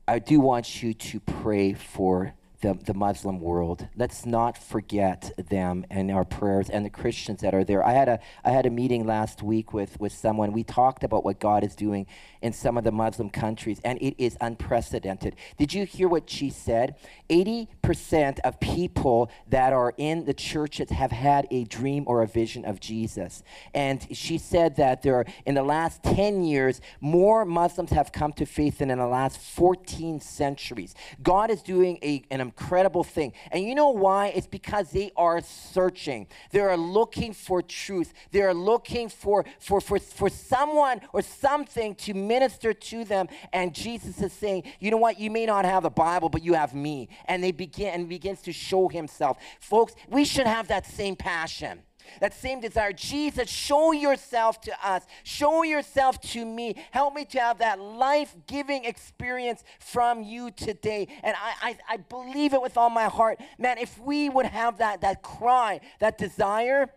I 0.06 0.18
do 0.18 0.38
want 0.40 0.82
you 0.82 0.94
to 0.94 1.20
pray 1.20 1.72
for 1.72 2.34
the, 2.64 2.72
the 2.72 2.94
Muslim 2.94 3.40
world. 3.40 3.88
Let's 3.94 4.24
not 4.24 4.56
forget 4.56 5.32
them 5.50 5.84
and 5.90 6.10
our 6.10 6.24
prayers 6.24 6.70
and 6.70 6.84
the 6.84 6.90
Christians 6.90 7.42
that 7.42 7.54
are 7.54 7.62
there. 7.62 7.84
I 7.84 7.92
had 7.92 8.08
a 8.08 8.18
I 8.42 8.50
had 8.50 8.64
a 8.64 8.70
meeting 8.70 9.06
last 9.06 9.42
week 9.42 9.74
with, 9.74 10.00
with 10.00 10.12
someone. 10.12 10.52
We 10.52 10.64
talked 10.64 11.04
about 11.04 11.24
what 11.24 11.38
God 11.40 11.62
is 11.62 11.74
doing 11.74 12.06
in 12.40 12.52
some 12.52 12.78
of 12.78 12.84
the 12.84 12.92
Muslim 12.92 13.30
countries, 13.30 13.80
and 13.84 13.98
it 14.00 14.14
is 14.18 14.36
unprecedented. 14.40 15.36
Did 15.58 15.74
you 15.74 15.84
hear 15.84 16.08
what 16.08 16.28
she 16.28 16.50
said? 16.50 16.96
80% 17.30 18.40
of 18.40 18.60
people 18.60 19.30
that 19.48 19.72
are 19.72 19.94
in 19.96 20.24
the 20.24 20.34
churches 20.34 20.90
have 20.90 21.10
had 21.10 21.46
a 21.50 21.64
dream 21.64 22.04
or 22.06 22.22
a 22.22 22.26
vision 22.26 22.64
of 22.64 22.80
Jesus. 22.80 23.42
And 23.74 24.06
she 24.16 24.38
said 24.38 24.76
that 24.76 25.02
there 25.02 25.16
are, 25.16 25.26
in 25.46 25.54
the 25.54 25.62
last 25.62 26.02
10 26.02 26.44
years, 26.44 26.80
more 27.00 27.44
Muslims 27.44 27.90
have 27.90 28.12
come 28.12 28.32
to 28.34 28.46
faith 28.46 28.78
than 28.78 28.90
in 28.90 28.98
the 28.98 29.06
last 29.06 29.38
14 29.38 30.20
centuries. 30.20 30.94
God 31.22 31.50
is 31.50 31.62
doing 31.62 31.98
a, 32.02 32.22
an 32.30 32.40
incredible 32.56 33.04
thing. 33.04 33.32
And 33.50 33.64
you 33.64 33.74
know 33.74 33.90
why? 33.90 34.28
It's 34.28 34.46
because 34.46 34.90
they 34.90 35.10
are 35.16 35.40
searching. 35.40 36.26
They 36.50 36.60
are 36.60 36.76
looking 36.76 37.32
for 37.32 37.62
truth. 37.62 38.12
They 38.30 38.42
are 38.42 38.54
looking 38.54 39.08
for, 39.08 39.44
for, 39.58 39.80
for, 39.80 39.98
for 39.98 40.28
someone 40.28 41.00
or 41.12 41.22
something 41.22 41.94
to 41.96 42.14
minister 42.14 42.72
to 42.72 43.04
them. 43.04 43.28
And 43.52 43.74
Jesus 43.74 44.20
is 44.20 44.32
saying, 44.32 44.64
you 44.78 44.90
know 44.90 44.96
what? 44.96 45.18
You 45.18 45.30
may 45.30 45.46
not 45.46 45.64
have 45.64 45.82
the 45.82 45.90
Bible, 45.90 46.28
but 46.28 46.42
you 46.42 46.54
have 46.54 46.74
me. 46.74 47.08
And 47.26 47.42
they 47.42 47.52
begin 47.52 47.94
and 47.94 48.08
begins 48.08 48.40
to 48.42 48.52
show 48.52 48.88
himself. 48.88 49.38
Folks, 49.60 49.94
we 50.08 50.24
should 50.24 50.46
have 50.46 50.68
that 50.68 50.86
same 50.86 51.16
passion. 51.16 51.82
That 52.20 52.34
same 52.34 52.60
desire. 52.60 52.92
Jesus, 52.92 53.48
show 53.48 53.92
yourself 53.92 54.60
to 54.62 54.72
us. 54.86 55.04
Show 55.22 55.62
yourself 55.62 56.20
to 56.32 56.44
me. 56.44 56.76
Help 56.90 57.14
me 57.14 57.24
to 57.26 57.38
have 57.40 57.58
that 57.58 57.80
life 57.80 58.34
giving 58.46 58.84
experience 58.84 59.64
from 59.78 60.22
you 60.22 60.50
today. 60.50 61.08
And 61.22 61.36
I, 61.36 61.68
I, 61.70 61.78
I, 61.94 61.96
believe 61.96 62.54
it 62.54 62.62
with 62.62 62.76
all 62.76 62.90
my 62.90 63.04
heart. 63.04 63.40
Man, 63.58 63.78
if 63.78 63.98
we 63.98 64.28
would 64.28 64.46
have 64.46 64.78
that, 64.78 65.00
that 65.02 65.22
cry, 65.22 65.80
that 66.00 66.18
desire, 66.18 66.90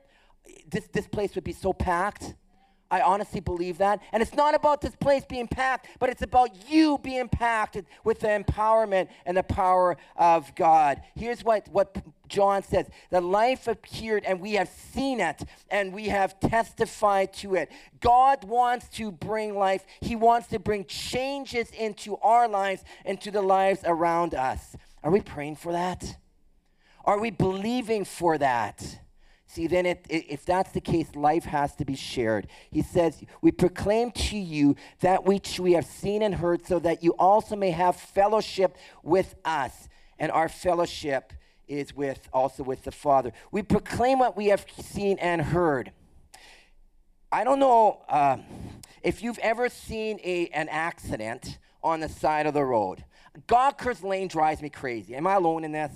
this, 0.69 0.87
this 0.87 1.07
place 1.07 1.35
would 1.35 1.43
be 1.43 1.53
so 1.53 1.73
packed. 1.73 2.35
I 2.89 3.01
honestly 3.01 3.41
believe 3.41 3.79
that. 3.79 4.01
And 4.11 4.21
it's 4.21 4.33
not 4.33 4.55
about 4.55 4.81
this 4.81 4.95
place 4.95 5.25
being 5.27 5.47
packed, 5.47 5.87
but 5.99 6.09
it's 6.09 6.21
about 6.21 6.69
you 6.69 6.97
being 6.99 7.27
packed 7.27 7.77
with 8.03 8.19
the 8.21 8.27
empowerment 8.27 9.09
and 9.25 9.35
the 9.35 9.43
power 9.43 9.97
of 10.15 10.53
God. 10.55 11.01
Here's 11.15 11.43
what, 11.43 11.67
what 11.69 11.97
John 12.27 12.63
says 12.63 12.87
The 13.09 13.21
life 13.21 13.67
appeared, 13.67 14.23
and 14.25 14.39
we 14.39 14.53
have 14.53 14.69
seen 14.69 15.19
it, 15.19 15.43
and 15.69 15.93
we 15.93 16.09
have 16.09 16.39
testified 16.39 17.33
to 17.33 17.55
it. 17.55 17.69
God 17.99 18.43
wants 18.43 18.89
to 18.97 19.11
bring 19.11 19.57
life, 19.57 19.85
He 20.01 20.15
wants 20.15 20.47
to 20.47 20.59
bring 20.59 20.85
changes 20.85 21.69
into 21.71 22.17
our 22.17 22.47
lives 22.47 22.83
and 23.05 23.19
to 23.21 23.31
the 23.31 23.41
lives 23.41 23.81
around 23.85 24.33
us. 24.33 24.75
Are 25.03 25.11
we 25.11 25.21
praying 25.21 25.57
for 25.57 25.71
that? 25.71 26.17
Are 27.05 27.19
we 27.19 27.31
believing 27.31 28.03
for 28.03 28.37
that? 28.37 28.99
See, 29.49 29.65
then 29.67 29.85
it, 29.85 30.05
if 30.09 30.45
that's 30.45 30.71
the 30.71 30.81
case, 30.81 31.15
life 31.15 31.45
has 31.45 31.73
to 31.77 31.85
be 31.85 31.95
shared. 31.95 32.47
He 32.69 32.81
says, 32.81 33.23
We 33.41 33.51
proclaim 33.51 34.11
to 34.11 34.37
you 34.37 34.75
that 34.99 35.23
which 35.23 35.59
we 35.59 35.71
have 35.73 35.85
seen 35.85 36.21
and 36.21 36.35
heard, 36.35 36.65
so 36.65 36.79
that 36.79 37.01
you 37.01 37.15
also 37.17 37.55
may 37.55 37.71
have 37.71 37.95
fellowship 37.95 38.75
with 39.03 39.35
us. 39.45 39.87
And 40.19 40.31
our 40.31 40.49
fellowship 40.49 41.31
is 41.67 41.95
with 41.95 42.27
also 42.33 42.63
with 42.63 42.83
the 42.83 42.91
Father. 42.91 43.31
We 43.51 43.61
proclaim 43.61 44.19
what 44.19 44.37
we 44.37 44.47
have 44.47 44.65
seen 44.79 45.17
and 45.19 45.41
heard. 45.41 45.91
I 47.31 47.43
don't 47.43 47.59
know 47.59 48.03
uh, 48.07 48.37
if 49.03 49.21
you've 49.21 49.39
ever 49.39 49.69
seen 49.69 50.19
a, 50.23 50.47
an 50.53 50.69
accident 50.69 51.57
on 51.83 51.99
the 51.99 52.09
side 52.09 52.45
of 52.45 52.53
the 52.53 52.63
road. 52.63 53.03
Gawker's 53.47 54.03
lane 54.03 54.27
drives 54.27 54.61
me 54.61 54.69
crazy. 54.69 55.15
Am 55.15 55.27
I 55.27 55.35
alone 55.35 55.63
in 55.63 55.71
this? 55.71 55.91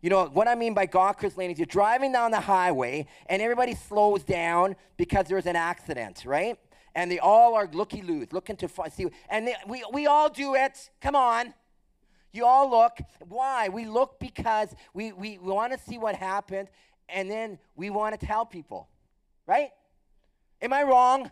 You 0.00 0.08
know, 0.08 0.26
what 0.26 0.48
I 0.48 0.54
mean 0.54 0.72
by 0.72 0.86
Gawker's 0.86 1.36
lane 1.36 1.50
is 1.50 1.58
you're 1.58 1.66
driving 1.66 2.12
down 2.12 2.30
the 2.30 2.40
highway 2.40 3.06
and 3.26 3.42
everybody 3.42 3.74
slows 3.74 4.22
down 4.22 4.76
because 4.96 5.26
there's 5.26 5.46
an 5.46 5.56
accident, 5.56 6.24
right? 6.24 6.58
And 6.94 7.10
they 7.10 7.18
all 7.18 7.54
are 7.54 7.68
looky 7.72 8.02
loos, 8.02 8.32
looking 8.32 8.56
to 8.56 8.68
see. 8.90 9.08
And 9.28 9.46
they, 9.46 9.56
we, 9.66 9.84
we 9.92 10.06
all 10.06 10.30
do 10.30 10.54
it. 10.54 10.90
Come 11.00 11.14
on. 11.14 11.52
You 12.32 12.46
all 12.46 12.70
look. 12.70 12.98
Why? 13.28 13.68
We 13.68 13.86
look 13.86 14.20
because 14.20 14.74
we, 14.94 15.12
we, 15.12 15.38
we 15.38 15.50
want 15.52 15.72
to 15.72 15.78
see 15.78 15.98
what 15.98 16.14
happened 16.14 16.68
and 17.08 17.30
then 17.30 17.58
we 17.74 17.90
want 17.90 18.18
to 18.18 18.26
tell 18.26 18.46
people, 18.46 18.88
right? 19.46 19.70
Am 20.62 20.72
I 20.72 20.82
wrong? 20.82 21.30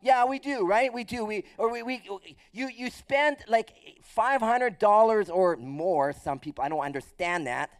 Yeah, 0.00 0.24
we 0.24 0.38
do, 0.38 0.66
right? 0.66 0.92
We 0.92 1.04
do. 1.04 1.24
We 1.24 1.44
or 1.58 1.70
we, 1.70 1.82
we 1.82 2.02
you 2.52 2.68
you 2.68 2.90
spend 2.90 3.36
like 3.46 3.72
five 4.02 4.40
hundred 4.40 4.78
dollars 4.78 5.30
or 5.30 5.56
more. 5.56 6.12
Some 6.12 6.40
people 6.40 6.64
I 6.64 6.68
don't 6.68 6.80
understand 6.80 7.46
that 7.46 7.70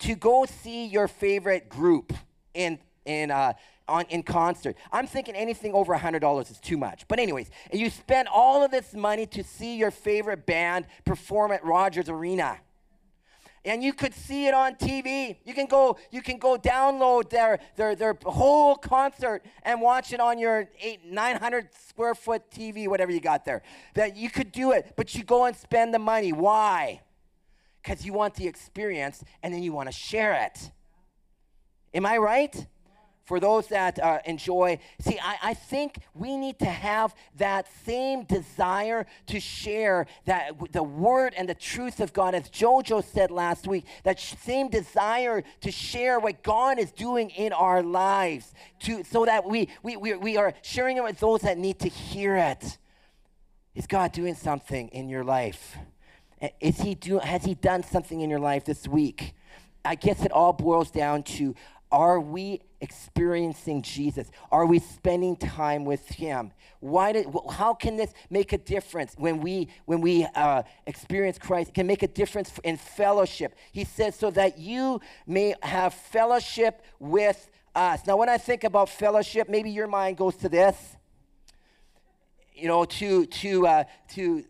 to 0.00 0.14
go 0.14 0.46
see 0.46 0.86
your 0.86 1.06
favorite 1.06 1.68
group 1.68 2.14
in 2.54 2.78
in 3.04 3.30
uh, 3.30 3.52
on 3.86 4.06
in 4.08 4.22
concert. 4.22 4.76
I'm 4.92 5.06
thinking 5.06 5.34
anything 5.34 5.74
over 5.74 5.94
$100 5.94 6.50
is 6.50 6.58
too 6.58 6.76
much. 6.76 7.06
But 7.08 7.18
anyways, 7.18 7.50
you 7.72 7.90
spend 7.90 8.28
all 8.28 8.64
of 8.64 8.70
this 8.70 8.94
money 8.94 9.26
to 9.26 9.44
see 9.44 9.76
your 9.76 9.90
favorite 9.90 10.46
band 10.46 10.86
perform 11.04 11.52
at 11.52 11.64
Rogers 11.64 12.08
Arena. 12.08 12.58
And 13.66 13.82
you 13.82 13.94
could 13.94 14.12
see 14.12 14.46
it 14.46 14.52
on 14.52 14.74
TV. 14.74 15.38
You 15.44 15.54
can 15.54 15.64
go, 15.66 15.96
you 16.10 16.20
can 16.20 16.36
go 16.36 16.58
download 16.58 17.30
their, 17.30 17.60
their, 17.76 17.94
their 17.94 18.14
whole 18.26 18.76
concert 18.76 19.42
and 19.62 19.80
watch 19.80 20.12
it 20.12 20.20
on 20.20 20.38
your 20.38 20.68
eight, 20.78 21.06
900 21.06 21.68
square 21.88 22.14
foot 22.14 22.50
TV, 22.50 22.86
whatever 22.88 23.10
you 23.10 23.20
got 23.20 23.46
there. 23.46 23.62
That 23.94 24.16
you 24.16 24.28
could 24.28 24.52
do 24.52 24.72
it, 24.72 24.92
but 24.96 25.14
you 25.14 25.24
go 25.24 25.46
and 25.46 25.56
spend 25.56 25.94
the 25.94 25.98
money. 25.98 26.32
Why? 26.32 27.00
because 27.84 28.04
you 28.06 28.14
want 28.14 28.34
the 28.34 28.46
experience 28.46 29.22
and 29.42 29.52
then 29.52 29.62
you 29.62 29.72
want 29.72 29.88
to 29.88 29.92
share 29.92 30.32
it. 30.32 30.70
Am 31.92 32.06
I 32.06 32.16
right? 32.16 32.66
For 33.24 33.40
those 33.40 33.68
that 33.68 33.98
uh, 33.98 34.18
enjoy, 34.26 34.78
see, 35.00 35.18
I, 35.18 35.36
I 35.42 35.54
think 35.54 36.00
we 36.12 36.36
need 36.36 36.58
to 36.58 36.66
have 36.66 37.14
that 37.38 37.66
same 37.86 38.24
desire 38.24 39.06
to 39.28 39.40
share 39.40 40.06
that 40.26 40.52
the 40.72 40.82
word 40.82 41.32
and 41.34 41.48
the 41.48 41.54
truth 41.54 42.00
of 42.00 42.12
God, 42.12 42.34
as 42.34 42.50
Jojo 42.50 43.02
said 43.02 43.30
last 43.30 43.66
week, 43.66 43.86
that 44.02 44.20
same 44.20 44.68
desire 44.68 45.42
to 45.62 45.70
share 45.70 46.20
what 46.20 46.42
God 46.42 46.78
is 46.78 46.92
doing 46.92 47.30
in 47.30 47.54
our 47.54 47.82
lives, 47.82 48.52
to 48.80 49.02
so 49.04 49.24
that 49.24 49.46
we 49.46 49.70
we 49.82 49.96
we, 49.96 50.14
we 50.14 50.36
are 50.36 50.52
sharing 50.60 50.98
it 50.98 51.02
with 51.02 51.18
those 51.18 51.40
that 51.40 51.56
need 51.56 51.78
to 51.78 51.88
hear 51.88 52.36
it. 52.36 52.76
Is 53.74 53.86
God 53.86 54.12
doing 54.12 54.34
something 54.34 54.88
in 54.88 55.08
your 55.08 55.24
life? 55.24 55.78
Is 56.60 56.78
he 56.78 56.94
do, 56.94 57.20
has 57.20 57.44
he 57.44 57.54
done 57.54 57.82
something 57.82 58.20
in 58.20 58.28
your 58.28 58.38
life 58.38 58.66
this 58.66 58.86
week? 58.86 59.34
I 59.84 59.96
guess 59.96 60.24
it 60.24 60.32
all 60.32 60.52
boils 60.52 60.90
down 60.90 61.22
to 61.24 61.54
are 61.94 62.18
we 62.18 62.60
experiencing 62.80 63.80
Jesus? 63.82 64.28
Are 64.50 64.66
we 64.66 64.80
spending 64.80 65.36
time 65.36 65.84
with 65.84 66.08
Him? 66.08 66.50
Why 66.80 67.12
did, 67.12 67.28
how 67.52 67.72
can 67.72 67.96
this 67.96 68.12
make 68.30 68.52
a 68.52 68.58
difference 68.58 69.14
when 69.16 69.40
we, 69.40 69.68
when 69.84 70.00
we 70.00 70.26
uh, 70.34 70.64
experience 70.88 71.38
Christ? 71.38 71.68
It 71.68 71.74
can 71.74 71.86
make 71.86 72.02
a 72.02 72.08
difference 72.08 72.52
in 72.64 72.78
fellowship. 72.78 73.54
He 73.70 73.84
says, 73.84 74.16
so 74.16 74.32
that 74.32 74.58
you 74.58 75.00
may 75.24 75.54
have 75.62 75.94
fellowship 75.94 76.82
with 76.98 77.48
us. 77.76 78.04
Now, 78.08 78.16
when 78.16 78.28
I 78.28 78.38
think 78.38 78.64
about 78.64 78.88
fellowship, 78.88 79.48
maybe 79.48 79.70
your 79.70 79.86
mind 79.86 80.16
goes 80.16 80.34
to 80.38 80.48
this. 80.48 80.76
You 82.56 82.68
know, 82.68 82.84
to 82.84 83.26
to 83.26 83.66
uh, 83.66 83.84
to 84.10 84.44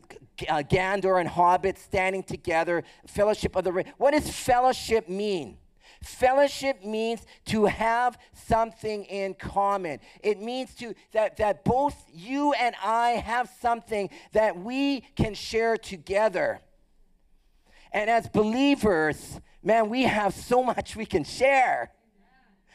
uh, 0.47 0.63
Gandor 0.63 1.21
and 1.21 1.29
Hobbit 1.29 1.79
standing 1.79 2.23
together, 2.23 2.85
fellowship 3.07 3.57
of 3.57 3.65
the 3.65 3.73
ring. 3.73 3.87
What 3.97 4.13
does 4.13 4.29
fellowship 4.29 5.09
mean? 5.09 5.57
Fellowship 6.05 6.85
means 6.85 7.25
to 7.47 7.65
have 7.65 8.19
something 8.33 9.05
in 9.05 9.35
common. 9.35 10.01
It 10.23 10.41
means 10.41 10.75
to 10.77 10.95
that, 11.13 11.39
that 11.39 11.65
both 11.65 11.97
you 12.13 12.53
and 12.53 12.75
I 12.85 13.11
have 13.13 13.51
something 13.61 14.11
that 14.33 14.59
we 14.59 15.01
can 15.17 15.33
share 15.35 15.77
together. 15.79 16.61
And 17.91 18.11
as 18.11 18.29
believers, 18.29 19.41
man, 19.63 19.89
we 19.89 20.03
have 20.03 20.35
so 20.35 20.63
much 20.63 20.95
we 20.95 21.07
can 21.07 21.25
share. 21.25 21.91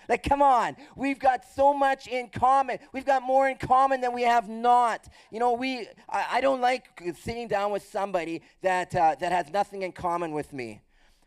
Like, 0.07 0.23
come 0.23 0.41
on, 0.41 0.75
we've 0.95 1.19
got 1.19 1.43
so 1.55 1.71
much 1.71 2.07
in 2.07 2.29
common. 2.29 2.79
We've 2.93 3.05
got 3.05 3.21
more 3.21 3.47
in 3.47 3.57
common 3.57 4.01
than 4.01 4.11
we 4.11 4.23
have 4.23 4.49
not. 4.49 5.07
You 5.29 5.37
know, 5.37 5.53
we, 5.53 5.87
I, 6.09 6.25
I 6.31 6.41
don't 6.41 6.61
like 6.61 6.99
sitting 7.21 7.47
down 7.47 7.71
with 7.71 7.83
somebody 7.83 8.41
that, 8.63 8.95
uh, 8.95 9.15
that 9.19 9.31
has 9.31 9.51
nothing 9.51 9.83
in 9.83 9.91
common 9.91 10.31
with 10.31 10.51
me. 10.51 10.81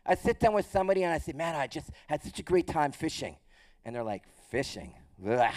I 0.05 0.15
sit 0.15 0.39
down 0.39 0.53
with 0.53 0.69
somebody 0.69 1.03
and 1.03 1.13
I 1.13 1.17
say, 1.17 1.31
man, 1.33 1.55
I 1.55 1.67
just 1.67 1.89
had 2.07 2.23
such 2.23 2.39
a 2.39 2.43
great 2.43 2.67
time 2.67 2.91
fishing. 2.91 3.37
And 3.85 3.95
they're 3.95 4.03
like, 4.03 4.23
fishing? 4.49 4.93
Ugh. 5.27 5.53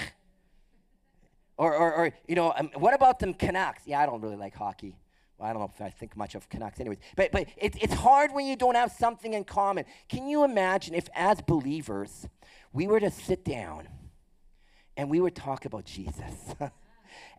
Or, 1.59 1.75
or, 1.75 1.95
or, 1.95 2.13
you 2.29 2.35
know, 2.35 2.53
um, 2.57 2.71
what 2.75 2.95
about 2.95 3.19
them 3.19 3.35
Canucks? 3.35 3.83
Yeah, 3.87 4.01
I 4.01 4.07
don't 4.07 4.21
really 4.21 4.37
like 4.37 4.55
hockey. 4.55 4.97
Well, 5.39 5.49
I 5.49 5.53
don't 5.53 5.61
know 5.61 5.71
if 5.75 5.81
I 5.81 5.91
think 5.91 6.17
much 6.17 6.35
of 6.35 6.49
Canucks, 6.49 6.81
anyways. 6.81 6.99
But, 7.17 7.33
but 7.33 7.49
it, 7.57 7.77
it's 7.83 7.95
hard 7.95 8.33
when 8.33 8.47
you 8.47 8.57
don't 8.57 8.75
have 8.75 8.93
something 8.93 9.35
in 9.35 9.45
common. 9.45 9.85
Can 10.09 10.29
you 10.29 10.45
imagine 10.45 10.95
if, 10.95 11.09
as 11.15 11.41
believers, 11.41 12.29
we 12.73 12.87
were 12.87 13.01
to 13.01 13.11
sit 13.11 13.45
down 13.45 13.89
and 14.97 15.11
we 15.11 15.21
would 15.21 15.35
talk 15.35 15.65
about 15.65 15.85
Jesus 15.85 16.55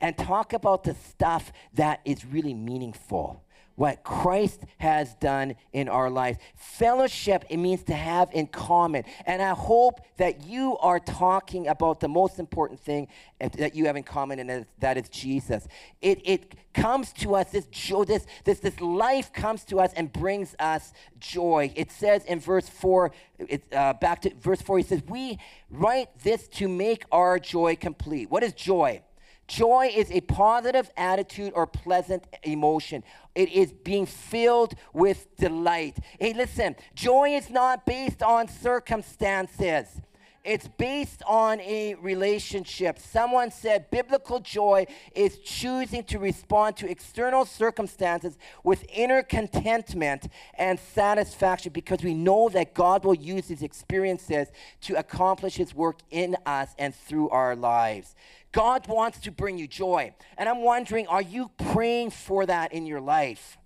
and 0.02 0.18
talk 0.18 0.54
about 0.54 0.84
the 0.84 0.96
stuff 0.96 1.52
that 1.74 2.02
is 2.06 2.26
really 2.26 2.54
meaningful 2.54 3.44
what 3.78 4.04
Christ 4.04 4.64
has 4.80 5.14
done 5.16 5.56
in 5.72 5.88
our 5.88 6.10
lives. 6.10 6.40
Fellowship, 6.56 7.46
it 7.48 7.58
means 7.58 7.84
to 7.84 7.94
have 7.94 8.28
in 8.34 8.48
common. 8.48 9.04
And 9.28 9.40
I 9.40 9.52
hope 9.52 10.02
that 10.18 10.44
you 10.44 10.80
are 10.80 11.00
talking 11.00 11.68
about 11.68 12.00
the 12.00 12.08
most 12.08 12.40
important 12.40 12.80
thing 12.80 13.08
that 13.40 13.76
you 13.76 13.86
have 13.86 13.96
in 13.96 14.02
common, 14.02 14.40
and 14.40 14.66
that 14.80 14.98
is 14.98 15.08
Jesus. 15.10 15.68
It, 16.02 16.22
it 16.26 16.56
comes 16.74 17.14
to 17.14 17.36
us, 17.36 17.52
this 17.52 17.68
joy, 17.68 18.04
this, 18.04 18.26
this, 18.46 18.60
this 18.60 18.82
life 18.82 19.32
comes 19.32 19.64
to 19.66 19.80
us 19.80 19.94
and 19.96 20.12
brings 20.12 20.56
us 20.58 20.92
joy. 21.20 21.72
It 21.76 21.92
says 21.92 22.26
in 22.26 22.40
verse 22.40 22.68
4, 22.68 23.12
it, 23.38 23.64
uh, 23.72 23.94
back 23.94 24.24
to 24.24 24.34
verse 24.34 24.62
4, 24.62 24.80
he 24.80 24.84
says, 24.84 25.04
We 25.08 25.38
write 25.70 26.10
this 26.24 26.48
to 26.48 26.68
make 26.68 27.06
our 27.12 27.38
joy 27.38 27.76
complete. 27.76 28.32
What 28.32 28.42
is 28.42 28.54
joy? 28.54 29.04
Joy 29.48 29.92
is 29.96 30.12
a 30.12 30.22
positive 30.22 30.92
attitude 30.98 31.54
or 31.56 31.66
pleasant 31.66 32.26
emotion. 32.44 33.04
It 33.34 33.50
is 33.50 33.72
being 33.72 34.06
filled 34.06 34.76
with 34.94 35.34
delight. 35.38 35.98
Hey, 36.20 36.34
listen, 36.34 36.76
joy 36.96 37.30
is 37.30 37.50
not 37.50 37.86
based 37.86 38.22
on 38.22 38.50
circumstances. 38.50 40.02
It's 40.48 40.70
based 40.70 41.24
on 41.28 41.60
a 41.60 41.96
relationship. 41.96 43.00
Someone 43.00 43.52
said 43.52 43.92
biblical 43.92 44.40
joy 44.40 44.88
is 45.14 45.40
choosing 45.40 46.06
to 46.06 46.20
respond 46.20 46.78
to 46.78 46.90
external 46.90 47.44
circumstances 47.44 48.38
with 48.64 48.86
inner 48.88 49.24
contentment 49.24 50.30
and 50.54 50.80
satisfaction 50.80 51.74
because 51.74 52.02
we 52.02 52.14
know 52.14 52.48
that 52.48 52.74
God 52.74 53.04
will 53.04 53.14
use 53.14 53.48
these 53.48 53.62
experiences 53.62 54.48
to 54.84 54.96
accomplish 54.96 55.58
his 55.58 55.76
work 55.76 56.00
in 56.12 56.38
us 56.46 56.70
and 56.80 56.96
through 56.96 57.28
our 57.28 57.54
lives. 57.54 58.16
God 58.54 58.88
wants 58.88 59.20
to 59.20 59.32
bring 59.32 59.58
you 59.58 59.68
joy. 59.68 60.14
And 60.38 60.48
I'm 60.48 60.64
wondering, 60.64 61.08
are 61.08 61.22
you 61.22 61.52
praying 61.58 62.12
for 62.12 62.46
that 62.46 62.72
in 62.72 62.86
your 62.86 63.02
life? 63.02 63.57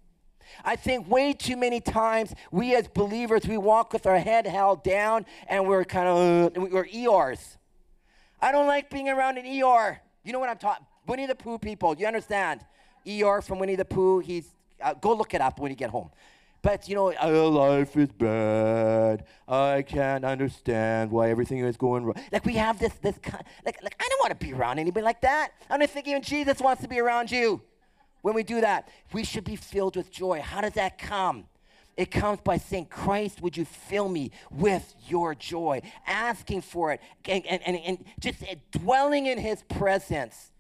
I 0.64 0.76
think 0.76 1.10
way 1.10 1.34
too 1.34 1.58
many 1.58 1.80
times 1.80 2.34
we 2.52 2.76
as 2.76 2.88
believers, 2.88 3.48
we 3.48 3.58
walk 3.58 3.94
with 3.94 4.06
our 4.06 4.20
head 4.20 4.46
held 4.46 4.84
down 4.84 5.26
and 5.48 5.68
we're 5.68 5.84
kind 5.84 6.08
of, 6.08 6.58
uh, 6.58 6.68
we're 6.72 6.86
Eeyores. 6.86 7.58
I 8.42 8.52
don't 8.52 8.68
like 8.68 8.90
being 8.90 9.10
around 9.10 9.38
an 9.38 9.46
ER. 9.46 10.02
You 10.24 10.34
know 10.34 10.40
what 10.40 10.50
I'm 10.50 10.58
talking 10.58 10.86
Winnie 11.08 11.26
the 11.26 11.36
Pooh 11.36 11.58
people, 11.58 11.96
you 11.98 12.06
understand? 12.06 12.62
ER 13.08 13.42
from 13.42 13.60
Winnie 13.60 13.76
the 13.76 13.86
Pooh, 13.86 14.20
he's, 14.20 14.48
uh, 14.82 14.94
go 14.94 15.14
look 15.14 15.34
it 15.34 15.42
up 15.42 15.60
when 15.60 15.72
you 15.72 15.76
get 15.76 15.90
home. 15.90 16.10
But 16.62 16.88
you 16.88 16.94
know, 16.94 17.12
oh, 17.20 17.50
life 17.50 17.98
is 17.98 18.10
bad. 18.10 19.26
I 19.48 19.82
can't 19.82 20.24
understand 20.24 21.10
why 21.10 21.32
everything 21.32 21.60
is 21.60 21.76
going 21.76 22.06
wrong. 22.06 22.16
Like 22.32 22.46
we 22.46 22.54
have 22.54 22.78
this, 22.78 22.94
this 23.02 23.18
kind, 23.18 23.44
like, 23.66 23.82
like 23.82 23.96
I 24.00 24.08
don't 24.08 24.20
want 24.20 24.40
to 24.40 24.46
be 24.46 24.54
around 24.54 24.78
anybody 24.78 25.04
like 25.04 25.22
that. 25.22 25.54
I 25.70 25.78
don't 25.78 25.90
think 25.90 26.08
even 26.08 26.22
Jesus 26.22 26.60
wants 26.60 26.84
to 26.84 26.88
be 26.88 27.00
around 27.00 27.32
you. 27.32 27.62
When 28.22 28.36
we 28.36 28.44
do 28.44 28.62
that, 28.62 28.88
we 29.14 29.24
should 29.24 29.44
be 29.44 29.56
filled 29.56 29.96
with 29.96 30.12
joy. 30.12 30.42
How 30.42 30.62
does 30.62 30.74
that 30.74 30.98
come? 30.98 31.46
It 31.98 32.10
comes 32.10 32.40
by 32.42 32.58
saying, 32.58 32.86
Christ, 32.86 33.42
would 33.42 33.58
you 33.58 33.66
fill 33.66 34.08
me 34.08 34.32
with 34.50 34.96
your 35.08 35.36
joy? 35.36 35.82
Asking 36.08 36.62
for 36.62 36.94
it 36.94 37.02
and, 37.26 37.46
and, 37.46 37.62
and, 37.66 37.78
and 37.78 38.06
just 38.20 38.44
dwelling 38.72 39.26
in 39.26 39.38
his 39.38 39.64
presence 39.64 40.52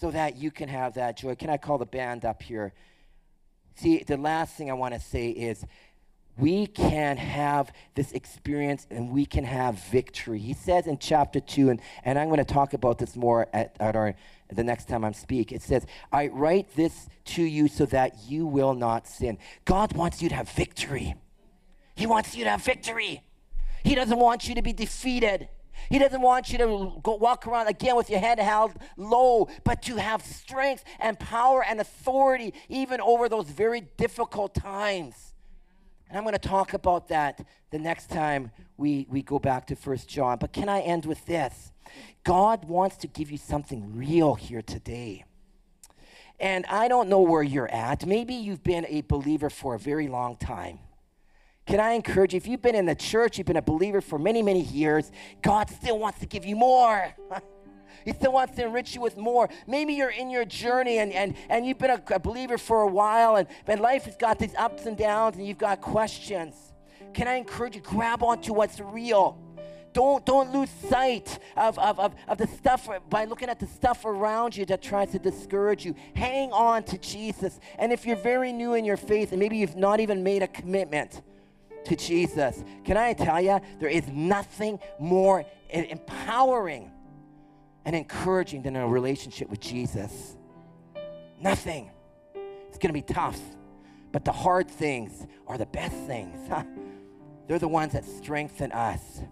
so 0.00 0.10
that 0.10 0.36
you 0.36 0.50
can 0.50 0.68
have 0.68 0.94
that 0.94 1.16
joy. 1.16 1.34
Can 1.34 1.50
I 1.50 1.56
call 1.56 1.78
the 1.78 1.86
band 1.86 2.24
up 2.24 2.42
here? 2.42 2.72
See, 3.74 4.02
the 4.06 4.16
last 4.16 4.54
thing 4.56 4.70
I 4.70 4.74
want 4.74 4.94
to 4.94 5.00
say 5.00 5.30
is 5.30 5.64
we 6.38 6.66
can 6.66 7.16
have 7.16 7.72
this 7.94 8.12
experience 8.12 8.86
and 8.90 9.10
we 9.10 9.26
can 9.26 9.44
have 9.44 9.82
victory. 9.84 10.38
He 10.38 10.54
says 10.54 10.86
in 10.86 10.98
chapter 10.98 11.40
2, 11.40 11.70
and, 11.70 11.80
and 12.04 12.18
I'm 12.18 12.28
going 12.28 12.38
to 12.38 12.44
talk 12.44 12.72
about 12.72 12.98
this 12.98 13.16
more 13.16 13.48
at, 13.52 13.76
at 13.78 13.96
our 13.96 14.14
the 14.56 14.64
next 14.64 14.88
time 14.88 15.04
I 15.04 15.12
speak. 15.12 15.52
It 15.52 15.62
says, 15.62 15.86
I 16.12 16.28
write 16.28 16.74
this 16.76 17.08
to 17.26 17.42
you 17.42 17.68
so 17.68 17.86
that 17.86 18.14
you 18.26 18.46
will 18.46 18.74
not 18.74 19.06
sin. 19.06 19.38
God 19.64 19.94
wants 19.94 20.22
you 20.22 20.28
to 20.28 20.34
have 20.34 20.48
victory. 20.50 21.14
He 21.94 22.06
wants 22.06 22.34
you 22.34 22.44
to 22.44 22.50
have 22.50 22.62
victory. 22.62 23.22
He 23.84 23.94
doesn't 23.94 24.18
want 24.18 24.48
you 24.48 24.54
to 24.54 24.62
be 24.62 24.72
defeated. 24.72 25.48
He 25.88 25.98
doesn't 25.98 26.20
want 26.20 26.52
you 26.52 26.58
to 26.58 27.00
go 27.02 27.14
walk 27.16 27.46
around 27.46 27.68
again 27.68 27.96
with 27.96 28.10
your 28.10 28.20
head 28.20 28.38
held 28.38 28.72
low, 28.96 29.48
but 29.64 29.82
to 29.82 29.96
have 29.96 30.22
strength 30.22 30.84
and 30.98 31.18
power 31.18 31.64
and 31.64 31.80
authority 31.80 32.54
even 32.68 33.00
over 33.00 33.28
those 33.28 33.48
very 33.48 33.80
difficult 33.96 34.54
times. 34.54 35.34
And 36.08 36.18
I'm 36.18 36.24
going 36.24 36.34
to 36.34 36.38
talk 36.38 36.74
about 36.74 37.08
that 37.08 37.46
the 37.70 37.78
next 37.78 38.10
time 38.10 38.50
we, 38.76 39.06
we 39.08 39.22
go 39.22 39.38
back 39.38 39.66
to 39.68 39.76
First 39.76 40.08
John. 40.08 40.38
But 40.38 40.52
can 40.52 40.68
I 40.68 40.80
end 40.80 41.06
with 41.06 41.24
this? 41.26 41.72
God 42.24 42.64
wants 42.66 42.96
to 42.98 43.06
give 43.06 43.30
you 43.30 43.38
something 43.38 43.96
real 43.96 44.34
here 44.34 44.62
today. 44.62 45.24
And 46.38 46.64
I 46.66 46.88
don't 46.88 47.08
know 47.08 47.20
where 47.20 47.42
you're 47.42 47.70
at. 47.70 48.06
Maybe 48.06 48.34
you've 48.34 48.62
been 48.62 48.86
a 48.88 49.02
believer 49.02 49.50
for 49.50 49.74
a 49.74 49.78
very 49.78 50.08
long 50.08 50.36
time. 50.36 50.78
Can 51.66 51.78
I 51.80 51.92
encourage 51.92 52.32
you, 52.32 52.38
if 52.38 52.46
you've 52.46 52.62
been 52.62 52.74
in 52.74 52.86
the 52.86 52.94
church, 52.94 53.38
you've 53.38 53.46
been 53.46 53.56
a 53.56 53.62
believer 53.62 54.00
for 54.00 54.18
many, 54.18 54.42
many 54.42 54.62
years, 54.62 55.12
God 55.42 55.68
still 55.70 55.98
wants 55.98 56.18
to 56.20 56.26
give 56.26 56.44
you 56.44 56.56
more. 56.56 57.14
He 58.04 58.12
still 58.12 58.32
wants 58.32 58.56
to 58.56 58.64
enrich 58.64 58.94
you 58.94 59.00
with 59.00 59.16
more. 59.16 59.48
Maybe 59.66 59.92
you're 59.92 60.10
in 60.10 60.30
your 60.30 60.44
journey 60.44 60.98
and, 60.98 61.12
and, 61.12 61.34
and 61.48 61.66
you've 61.66 61.78
been 61.78 61.90
a, 61.90 62.02
a 62.14 62.18
believer 62.18 62.56
for 62.56 62.82
a 62.82 62.86
while 62.86 63.36
and, 63.36 63.46
and 63.66 63.80
life 63.80 64.04
has 64.04 64.16
got 64.16 64.38
these 64.38 64.54
ups 64.54 64.86
and 64.86 64.96
downs 64.96 65.36
and 65.36 65.46
you've 65.46 65.58
got 65.58 65.80
questions. 65.80 66.54
Can 67.12 67.28
I 67.28 67.34
encourage 67.34 67.76
you, 67.76 67.82
grab 67.82 68.22
onto 68.22 68.52
what's 68.52 68.80
real. 68.80 69.38
Don't, 69.92 70.24
don't 70.24 70.52
lose 70.52 70.70
sight 70.88 71.38
of, 71.56 71.78
of, 71.78 71.98
of, 71.98 72.14
of 72.28 72.38
the 72.38 72.46
stuff 72.46 72.88
by 73.08 73.24
looking 73.24 73.48
at 73.48 73.58
the 73.58 73.66
stuff 73.66 74.04
around 74.04 74.56
you 74.56 74.64
that 74.66 74.82
tries 74.82 75.10
to 75.12 75.18
discourage 75.18 75.84
you. 75.84 75.94
Hang 76.14 76.52
on 76.52 76.84
to 76.84 76.98
Jesus. 76.98 77.58
And 77.78 77.92
if 77.92 78.06
you're 78.06 78.16
very 78.16 78.52
new 78.52 78.74
in 78.74 78.84
your 78.84 78.96
faith 78.96 79.32
and 79.32 79.40
maybe 79.40 79.56
you've 79.56 79.76
not 79.76 79.98
even 79.98 80.22
made 80.22 80.42
a 80.42 80.48
commitment, 80.48 81.22
to 81.84 81.96
Jesus. 81.96 82.62
Can 82.84 82.96
I 82.96 83.12
tell 83.12 83.40
you, 83.40 83.60
there 83.78 83.88
is 83.88 84.06
nothing 84.08 84.78
more 84.98 85.44
empowering 85.70 86.90
and 87.84 87.96
encouraging 87.96 88.62
than 88.62 88.76
a 88.76 88.86
relationship 88.86 89.48
with 89.48 89.60
Jesus. 89.60 90.36
Nothing. 91.40 91.90
It's 92.68 92.78
going 92.78 92.88
to 92.88 92.92
be 92.92 93.02
tough, 93.02 93.40
but 94.12 94.24
the 94.24 94.32
hard 94.32 94.70
things 94.70 95.26
are 95.46 95.58
the 95.58 95.66
best 95.66 95.96
things. 96.06 96.38
They're 97.48 97.58
the 97.58 97.68
ones 97.68 97.94
that 97.94 98.04
strengthen 98.04 98.70
us. 98.72 99.22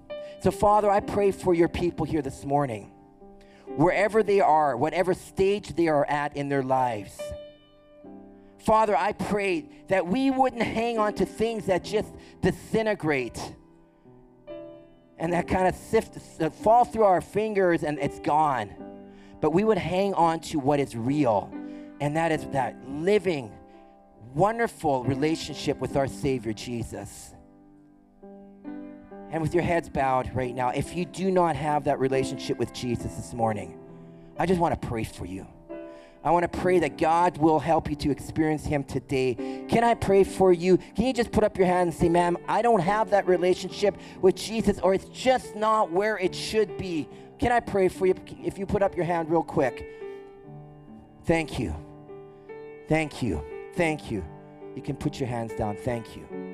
So, 0.40 0.50
Father, 0.50 0.90
I 0.90 1.00
pray 1.00 1.32
for 1.32 1.54
your 1.54 1.68
people 1.68 2.06
here 2.06 2.22
this 2.22 2.44
morning, 2.44 2.92
wherever 3.76 4.22
they 4.22 4.40
are, 4.40 4.76
whatever 4.76 5.14
stage 5.14 5.74
they 5.74 5.88
are 5.88 6.04
at 6.06 6.36
in 6.36 6.48
their 6.48 6.62
lives. 6.62 7.20
Father, 8.58 8.96
I 8.96 9.12
pray 9.12 9.66
that 9.88 10.06
we 10.06 10.30
wouldn't 10.30 10.62
hang 10.62 10.98
on 10.98 11.14
to 11.14 11.26
things 11.26 11.66
that 11.66 11.84
just 11.84 12.12
disintegrate. 12.42 13.40
and 15.18 15.32
that 15.32 15.48
kind 15.48 15.66
of 15.66 15.74
sift, 15.74 16.16
fall 16.62 16.84
through 16.84 17.04
our 17.04 17.20
fingers 17.20 17.82
and 17.82 17.98
it's 17.98 18.20
gone. 18.20 18.70
But 19.40 19.50
we 19.50 19.64
would 19.64 19.78
hang 19.78 20.14
on 20.14 20.40
to 20.40 20.58
what 20.58 20.80
is 20.80 20.96
real, 20.96 21.52
and 22.00 22.16
that 22.16 22.32
is 22.32 22.46
that 22.52 22.76
living, 22.88 23.52
wonderful 24.34 25.04
relationship 25.04 25.78
with 25.78 25.96
our 25.96 26.06
Savior 26.08 26.52
Jesus. 26.52 27.34
And 29.30 29.42
with 29.42 29.54
your 29.54 29.62
heads 29.62 29.88
bowed 29.88 30.34
right 30.34 30.54
now, 30.54 30.70
if 30.70 30.96
you 30.96 31.04
do 31.04 31.30
not 31.30 31.56
have 31.56 31.84
that 31.84 31.98
relationship 31.98 32.58
with 32.58 32.72
Jesus 32.72 33.14
this 33.14 33.34
morning, 33.34 33.78
I 34.38 34.46
just 34.46 34.60
want 34.60 34.80
to 34.80 34.88
pray 34.88 35.04
for 35.04 35.26
you. 35.26 35.46
I 36.24 36.30
want 36.30 36.50
to 36.50 36.58
pray 36.58 36.80
that 36.80 36.98
God 36.98 37.38
will 37.38 37.60
help 37.60 37.88
you 37.88 37.96
to 37.96 38.10
experience 38.10 38.64
Him 38.64 38.84
today. 38.84 39.64
Can 39.68 39.84
I 39.84 39.94
pray 39.94 40.24
for 40.24 40.52
you? 40.52 40.78
Can 40.96 41.06
you 41.06 41.12
just 41.12 41.30
put 41.30 41.44
up 41.44 41.56
your 41.56 41.66
hand 41.66 41.90
and 41.90 41.98
say, 41.98 42.08
Ma'am, 42.08 42.36
I 42.48 42.60
don't 42.60 42.80
have 42.80 43.10
that 43.10 43.26
relationship 43.26 43.96
with 44.20 44.34
Jesus, 44.34 44.80
or 44.80 44.94
it's 44.94 45.06
just 45.06 45.54
not 45.54 45.92
where 45.92 46.18
it 46.18 46.34
should 46.34 46.76
be? 46.76 47.08
Can 47.38 47.52
I 47.52 47.60
pray 47.60 47.88
for 47.88 48.06
you? 48.06 48.14
If 48.42 48.58
you 48.58 48.66
put 48.66 48.82
up 48.82 48.96
your 48.96 49.04
hand 49.04 49.30
real 49.30 49.44
quick. 49.44 49.86
Thank 51.24 51.58
you. 51.58 51.74
Thank 52.88 53.22
you. 53.22 53.44
Thank 53.74 54.10
you. 54.10 54.24
You 54.74 54.82
can 54.82 54.96
put 54.96 55.20
your 55.20 55.28
hands 55.28 55.54
down. 55.54 55.76
Thank 55.76 56.16
you. 56.16 56.47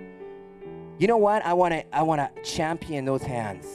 You 0.99 1.09
know 1.09 1.17
what? 1.17 1.45
I 1.45 1.53
want 1.55 1.73
to 1.73 1.97
I 1.97 2.03
want 2.03 2.21
to 2.21 2.43
champion 2.43 3.05
those 3.05 3.23
hands. 3.23 3.67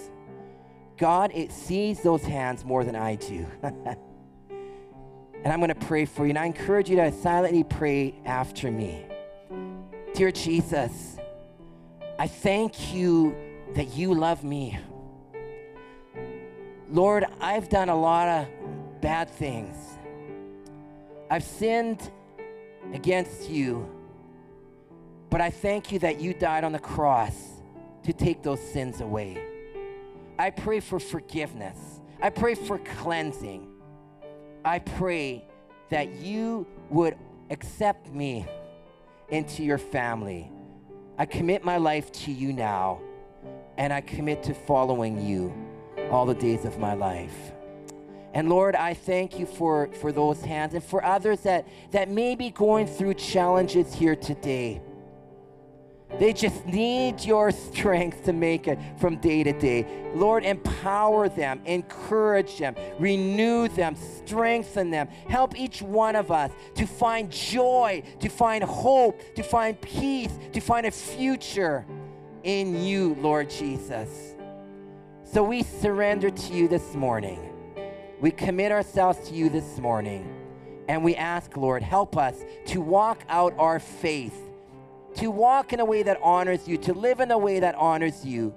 God 0.97 1.32
it 1.34 1.51
sees 1.51 2.01
those 2.01 2.23
hands 2.23 2.65
more 2.65 2.84
than 2.84 2.95
I 2.95 3.15
do. 3.15 3.45
And 5.43 5.53
I'm 5.53 5.60
going 5.60 5.69
to 5.69 5.88
pray 5.88 6.05
for 6.05 6.25
you. 6.25 6.32
And 6.32 6.39
I 6.39 6.45
encourage 6.45 6.89
you 6.89 6.97
to 6.97 7.12
silently 7.12 7.63
pray 7.63 8.13
after 8.25 8.69
me. 8.69 9.05
Dear 10.13 10.32
Jesus, 10.32 11.17
I 12.17 12.27
thank 12.27 12.93
you 12.93 13.36
that 13.73 13.95
you 13.95 14.13
love 14.13 14.43
me. 14.43 14.77
Lord, 16.91 17.25
I've 17.39 17.69
done 17.69 17.88
a 17.88 17.95
lot 17.95 18.27
of 18.27 19.01
bad 19.01 19.29
things. 19.29 19.75
I've 21.32 21.43
sinned 21.43 22.12
against 22.93 23.49
you. 23.49 23.88
But 25.30 25.42
I 25.42 25.50
thank 25.50 25.92
you 25.92 26.00
that 26.00 26.20
you 26.20 26.34
died 26.34 26.63
on 26.63 26.72
the 26.72 26.80
cross 26.80 27.36
to 28.04 28.13
take 28.13 28.42
those 28.42 28.60
sins 28.60 29.02
away. 29.02 29.38
I 30.39 30.50
pray 30.50 30.80
for 30.80 31.00
forgiveness. 31.00 31.78
I 32.22 32.30
pray 32.30 32.56
for 32.56 32.80
cleansing. 32.80 33.68
I 34.65 34.80
pray 34.80 35.46
that 35.89 36.15
you 36.15 36.65
would 36.89 37.15
accept 37.50 38.12
me 38.12 38.46
into 39.30 39.63
your 39.63 39.78
family. 39.78 40.52
I 41.18 41.26
commit 41.26 41.63
my 41.63 41.78
life 41.78 42.12
to 42.24 42.32
you 42.32 42.54
now, 42.54 43.02
and 43.78 43.92
I 43.92 44.02
commit 44.02 44.44
to 44.44 44.54
following 44.54 45.26
you 45.26 45.54
all 46.10 46.26
the 46.26 46.34
days 46.34 46.65
of 46.65 46.80
my 46.80 46.94
life. 46.94 47.52
And 48.34 48.48
Lord, 48.50 48.76
I 48.76 48.94
thank 48.94 49.39
you 49.39 49.46
for, 49.46 49.89
for 50.02 50.12
those 50.12 50.42
hands 50.42 50.74
and 50.74 50.84
for 50.84 51.04
others 51.04 51.42
that, 51.42 51.68
that 51.92 52.10
may 52.10 52.36
be 52.36 52.52
going 52.52 52.88
through 52.88 53.15
challenges 53.15 53.94
here 53.94 54.15
today. 54.15 54.82
They 56.17 56.34
just 56.34 56.65
need 56.65 57.24
your 57.24 57.52
strength 57.52 58.24
to 58.26 58.34
make 58.34 58.67
it 58.67 58.80
from 58.98 59.17
day 59.17 59.43
to 59.43 59.54
day. 59.54 59.86
Lord, 60.15 60.43
empower 60.43 61.30
them, 61.30 61.62
encourage 61.65 62.58
them, 62.58 62.76
renew 62.98 63.67
them, 63.67 63.95
strengthen 63.95 64.89
them. 64.89 65.08
Help 65.30 65.58
each 65.58 65.82
one 65.82 66.15
of 66.15 66.32
us 66.32 66.52
to 66.76 66.88
find 66.88 67.32
joy, 67.32 68.02
to 68.19 68.30
find 68.30 68.63
hope, 68.63 69.22
to 69.36 69.43
find 69.43 69.80
peace, 69.82 70.38
to 70.52 70.60
find 70.60 70.88
a 70.88 70.91
future 70.91 71.86
in 72.43 72.84
you, 72.84 73.15
Lord 73.19 73.50
Jesus. 73.50 74.36
So 75.24 75.43
we 75.43 75.62
surrender 75.62 76.32
to 76.32 76.54
you 76.54 76.67
this 76.67 76.95
morning. 76.95 77.39
We 78.19 78.32
commit 78.32 78.72
ourselves 78.72 79.30
to 79.30 79.36
you 79.36 79.50
this 79.50 79.78
morning. 79.78 80.36
And 80.88 81.04
we 81.04 81.15
ask, 81.15 81.56
Lord, 81.56 81.84
help 81.84 82.17
us 82.17 82.36
to 82.65 82.82
walk 82.82 83.24
out 83.30 83.54
our 83.60 83.80
faith 83.80 84.49
to 85.19 85.29
walk 85.29 85.73
in 85.73 85.79
a 85.79 85.86
way 85.86 86.03
that 86.03 86.19
honors 86.23 86.67
you, 86.67 86.77
to 86.77 86.93
live 86.93 87.19
in 87.19 87.32
a 87.32 87.38
way 87.38 87.60
that 87.60 87.75
honors 87.75 88.25
you, 88.25 88.53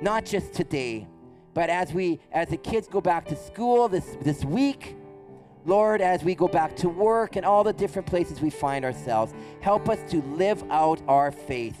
not 0.00 0.24
just 0.24 0.54
today, 0.54 1.06
but 1.52 1.68
as 1.68 1.92
we, 1.92 2.20
as 2.32 2.48
the 2.48 2.56
kids 2.56 2.88
go 2.88 3.00
back 3.00 3.26
to 3.26 3.36
school 3.36 3.88
this, 3.88 4.16
this 4.22 4.44
week, 4.44 4.96
Lord, 5.66 6.00
as 6.00 6.24
we 6.24 6.34
go 6.34 6.48
back 6.48 6.74
to 6.76 6.88
work 6.88 7.36
and 7.36 7.44
all 7.44 7.62
the 7.64 7.72
different 7.74 8.06
places 8.06 8.40
we 8.40 8.48
find 8.48 8.84
ourselves, 8.84 9.34
help 9.60 9.90
us 9.90 10.10
to 10.10 10.22
live 10.22 10.64
out 10.70 11.02
our 11.06 11.30
faith 11.30 11.78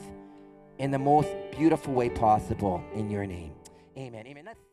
in 0.78 0.90
the 0.90 0.98
most 0.98 1.28
beautiful 1.56 1.94
way 1.94 2.10
possible 2.10 2.84
in 2.94 3.08
your 3.08 3.26
name. 3.26 3.52
Amen. 3.96 4.26
Amen. 4.26 4.44
Stand. 4.44 4.69